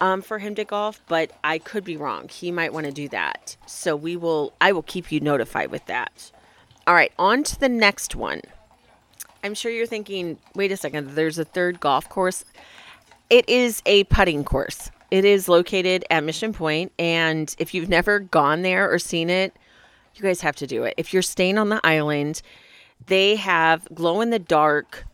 um, 0.00 0.22
for 0.22 0.38
him 0.38 0.54
to 0.54 0.64
golf 0.64 1.00
but 1.08 1.32
i 1.42 1.58
could 1.58 1.84
be 1.84 1.96
wrong 1.96 2.28
he 2.28 2.50
might 2.50 2.72
want 2.72 2.86
to 2.86 2.92
do 2.92 3.08
that 3.08 3.56
so 3.66 3.94
we 3.94 4.16
will 4.16 4.52
i 4.60 4.72
will 4.72 4.82
keep 4.82 5.10
you 5.10 5.20
notified 5.20 5.70
with 5.70 5.84
that 5.86 6.30
all 6.86 6.94
right, 6.94 7.12
on 7.18 7.44
to 7.44 7.58
the 7.58 7.68
next 7.68 8.14
one. 8.14 8.42
I'm 9.42 9.54
sure 9.54 9.72
you're 9.72 9.86
thinking, 9.86 10.38
wait 10.54 10.70
a 10.70 10.76
second, 10.76 11.12
there's 11.12 11.38
a 11.38 11.44
third 11.44 11.80
golf 11.80 12.08
course. 12.10 12.44
It 13.30 13.48
is 13.48 13.80
a 13.86 14.04
putting 14.04 14.44
course. 14.44 14.90
It 15.10 15.24
is 15.24 15.48
located 15.48 16.04
at 16.10 16.24
Mission 16.24 16.52
Point, 16.52 16.92
and 16.98 17.54
if 17.58 17.72
you've 17.72 17.88
never 17.88 18.18
gone 18.18 18.62
there 18.62 18.90
or 18.90 18.98
seen 18.98 19.30
it, 19.30 19.54
you 20.14 20.22
guys 20.22 20.42
have 20.42 20.56
to 20.56 20.66
do 20.66 20.84
it. 20.84 20.94
If 20.98 21.14
you're 21.14 21.22
staying 21.22 21.56
on 21.56 21.70
the 21.70 21.80
island, 21.84 22.42
they 23.06 23.36
have 23.36 23.88
glow 23.94 24.20
in 24.20 24.28
the 24.28 24.38
dark 24.38 25.06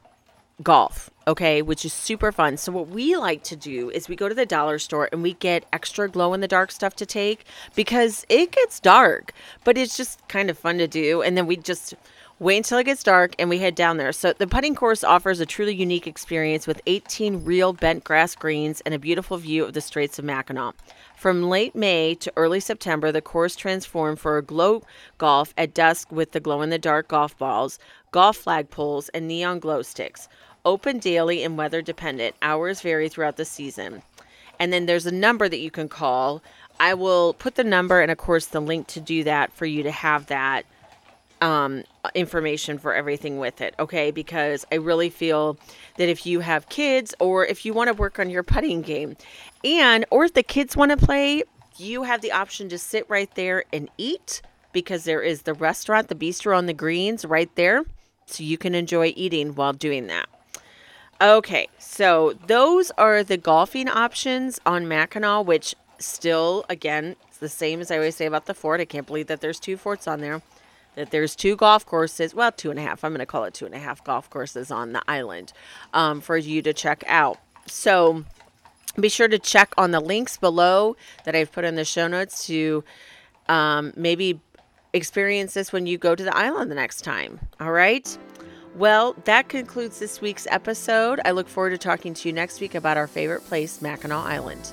golf, 0.63 1.11
okay, 1.27 1.63
which 1.63 1.85
is 1.85 1.93
super 1.93 2.33
fun. 2.33 2.57
So, 2.57 2.73
what 2.73 2.89
we 2.89 3.17
like 3.17 3.43
to 3.45 3.57
do 3.57 3.91
is 3.91 4.09
we 4.09 4.17
go 4.17 4.29
to 4.29 4.35
the 4.35 4.47
dollar 4.47 4.79
store 4.79 5.09
and 5.13 5.23
we 5.23 5.35
get 5.35 5.65
extra 5.73 6.09
glow 6.09 6.35
in 6.35 6.41
the 6.41 6.49
dark 6.49 6.71
stuff 6.71 6.95
to 6.97 7.07
take 7.07 7.45
because 7.75 8.27
it 8.29 8.53
gets 8.53 8.81
dark, 8.81 9.33
but 9.65 9.79
it's 9.79 9.97
just 9.97 10.27
kind 10.29 10.51
of 10.51 10.59
fun 10.59 10.79
to 10.79 10.89
do. 10.89 11.23
And 11.23 11.37
then 11.37 11.47
we 11.47 11.57
just 11.57 11.95
wait 12.39 12.57
until 12.57 12.79
it 12.79 12.85
gets 12.85 13.03
dark 13.03 13.35
and 13.39 13.51
we 13.51 13.59
head 13.59 13.75
down 13.75 13.97
there. 13.97 14.13
So, 14.13 14.33
the 14.33 14.47
putting 14.47 14.75
course 14.75 15.05
offers 15.05 15.41
a 15.41 15.47
truly 15.47 15.75
unique 15.75 16.07
experience 16.07 16.67
with 16.67 16.83
18 16.87 17.45
real 17.45 17.73
bent 17.73 18.05
grass 18.05 18.35
greens 18.35 18.81
and 18.83 18.95
a 18.95 18.99
beautiful 18.99 19.37
view 19.37 19.65
of 19.65 19.73
the 19.73 19.81
Straits 19.81 20.19
of 20.19 20.25
Mackinac. 20.25 20.75
From 21.17 21.51
late 21.51 21.75
May 21.77 22.15
to 22.15 22.33
early 22.35 22.61
September, 22.61 23.13
the 23.13 23.21
course 23.21 23.55
transformed 23.55 24.19
for 24.19 24.39
a 24.39 24.43
glow 24.43 24.83
golf 25.19 25.53
at 25.59 25.75
dusk 25.75 26.11
with 26.11 26.33
the 26.33 26.41
glow 26.41 26.63
in 26.63 26.71
the 26.71 26.79
dark 26.79 27.09
golf 27.09 27.37
balls, 27.37 27.79
golf 28.11 28.43
flagpoles, 28.43 29.11
and 29.13 29.29
neon 29.29 29.59
glow 29.59 29.83
sticks 29.83 30.29
open 30.65 30.99
daily 30.99 31.43
and 31.43 31.57
weather 31.57 31.83
dependent. 31.83 32.37
Hours 32.43 32.81
vary 32.81 33.09
throughout 33.09 33.37
the 33.37 33.45
season. 33.45 34.03
And 34.59 34.73
then 34.73 34.87
there's 34.87 35.07
a 35.07 35.13
number 35.13 35.49
that 35.49 35.59
you 35.59 35.71
can 35.71 35.89
call. 35.89 36.43
I 36.79 36.95
will 36.95 37.35
put 37.35 37.55
the 37.55 37.65
number 37.65 38.01
and, 38.01 38.11
of 38.11 38.19
course, 38.19 38.47
the 38.47 38.61
link 38.61 38.87
to 38.89 39.01
do 39.01 39.25
that 39.25 39.53
for 39.53 39.67
you 39.67 39.83
to 39.83 39.91
have 39.91 40.27
that 40.27 40.65
um, 41.41 41.85
information 42.15 42.79
for 42.79 42.95
everything 42.95 43.39
with 43.39 43.61
it. 43.61 43.75
Okay. 43.79 44.11
Because 44.11 44.67
I 44.71 44.77
really 44.77 45.11
feel 45.11 45.59
that 45.97 46.09
if 46.09 46.27
you 46.27 46.41
have 46.41 46.69
kids 46.69 47.15
or 47.21 47.47
if 47.47 47.65
you 47.65 47.73
want 47.73 47.89
to 47.89 47.95
work 47.95 48.19
on 48.19 48.31
your 48.31 48.43
putting 48.43 48.83
game 48.83 49.17
and, 49.65 50.05
or 50.11 50.25
if 50.25 50.35
the 50.35 50.43
kids 50.43 50.77
want 50.77 50.91
to 50.91 50.97
play, 50.97 51.43
you 51.77 52.03
have 52.03 52.21
the 52.21 52.33
option 52.33 52.69
to 52.69 52.79
sit 52.79 53.09
right 53.09 53.35
there 53.35 53.65
and 53.73 53.89
eat 53.97 54.43
because 54.73 55.05
there 55.05 55.23
is 55.23 55.43
the 55.43 55.55
restaurant, 55.55 56.09
the 56.09 56.15
bistro 56.15 56.57
on 56.57 56.67
the 56.67 56.75
greens 56.75 57.25
right 57.25 57.55
there. 57.57 57.85
So 58.27 58.45
you 58.45 58.57
can 58.59 58.75
enjoy 58.75 59.13
eating 59.17 59.55
while 59.55 59.73
doing 59.73 60.07
that. 60.07 60.29
Okay, 61.21 61.69
so 61.79 62.33
those 62.47 62.91
are 62.97 63.23
the 63.23 63.37
golfing 63.37 63.89
options 63.89 64.59
on 64.65 64.89
Mackinac, 64.89 65.47
which 65.47 65.75
still, 65.99 66.65
again, 66.71 67.15
it's 67.29 67.37
the 67.37 67.49
same 67.49 67.81
as 67.83 67.91
I 67.91 67.97
always 67.97 68.17
say 68.17 68.25
about 68.25 68.47
the 68.47 68.55
fort. 68.55 68.81
I 68.81 68.87
can't 68.87 69.07
believe 69.07 69.27
that 69.27 69.43
there's 69.43 69.61
two 69.61 69.77
forts 69.77 70.09
on 70.09 70.21
there. 70.21 70.41
That 70.95 71.11
there's 71.11 71.37
two 71.37 71.57
golf 71.57 71.85
courses, 71.85 72.35
well, 72.35 72.51
two 72.51 72.71
and 72.71 72.79
a 72.79 72.83
half. 72.83 73.05
I'm 73.05 73.13
going 73.13 73.21
to 73.21 73.27
call 73.27 73.45
it 73.45 73.53
two 73.53 73.67
and 73.67 73.75
a 73.75 73.79
half 73.79 74.03
golf 74.03 74.31
courses 74.31 74.71
on 74.71 74.93
the 74.93 75.03
island 75.07 75.53
um, 75.93 76.23
for 76.23 76.39
you 76.39 76.63
to 76.63 76.73
check 76.73 77.05
out. 77.07 77.39
So 77.67 78.25
be 78.99 79.11
sure 79.11 79.29
to 79.29 79.39
check 79.39 79.75
on 79.77 79.91
the 79.91 80.01
links 80.01 80.39
below 80.39 80.97
that 81.25 81.37
I've 81.37 81.53
put 81.53 81.65
in 81.65 81.75
the 81.75 81.85
show 81.85 82.09
notes 82.09 82.47
to 82.47 82.83
um, 83.49 83.93
maybe 83.95 84.41
experience 84.93 85.55
this 85.55 85.71
when 85.71 85.87
you 85.87 85.99
go 85.99 86.15
to 86.15 86.25
the 86.25 86.37
island 86.37 86.71
the 86.71 86.75
next 86.75 87.03
time. 87.03 87.41
All 87.61 87.73
right. 87.73 88.19
Well, 88.77 89.17
that 89.25 89.49
concludes 89.49 89.99
this 89.99 90.21
week's 90.21 90.47
episode. 90.49 91.21
I 91.25 91.33
look 91.33 91.49
forward 91.49 91.71
to 91.71 91.79
talking 91.79 92.15
to 92.15 92.29
you 92.29 92.33
next 92.33 92.61
week 92.61 92.75
about 92.75 92.97
our 92.97 93.09
favorite 93.09 93.45
place, 93.45 93.83
Mackinac 93.83 94.25
Island. 94.25 94.73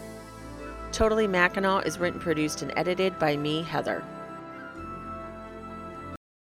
Totally 0.91 1.27
Mackinac 1.27 1.85
is 1.85 1.99
written, 1.99 2.19
produced, 2.19 2.61
and 2.61 2.71
edited 2.75 3.17
by 3.17 3.35
me, 3.35 3.63
Heather. 3.63 4.03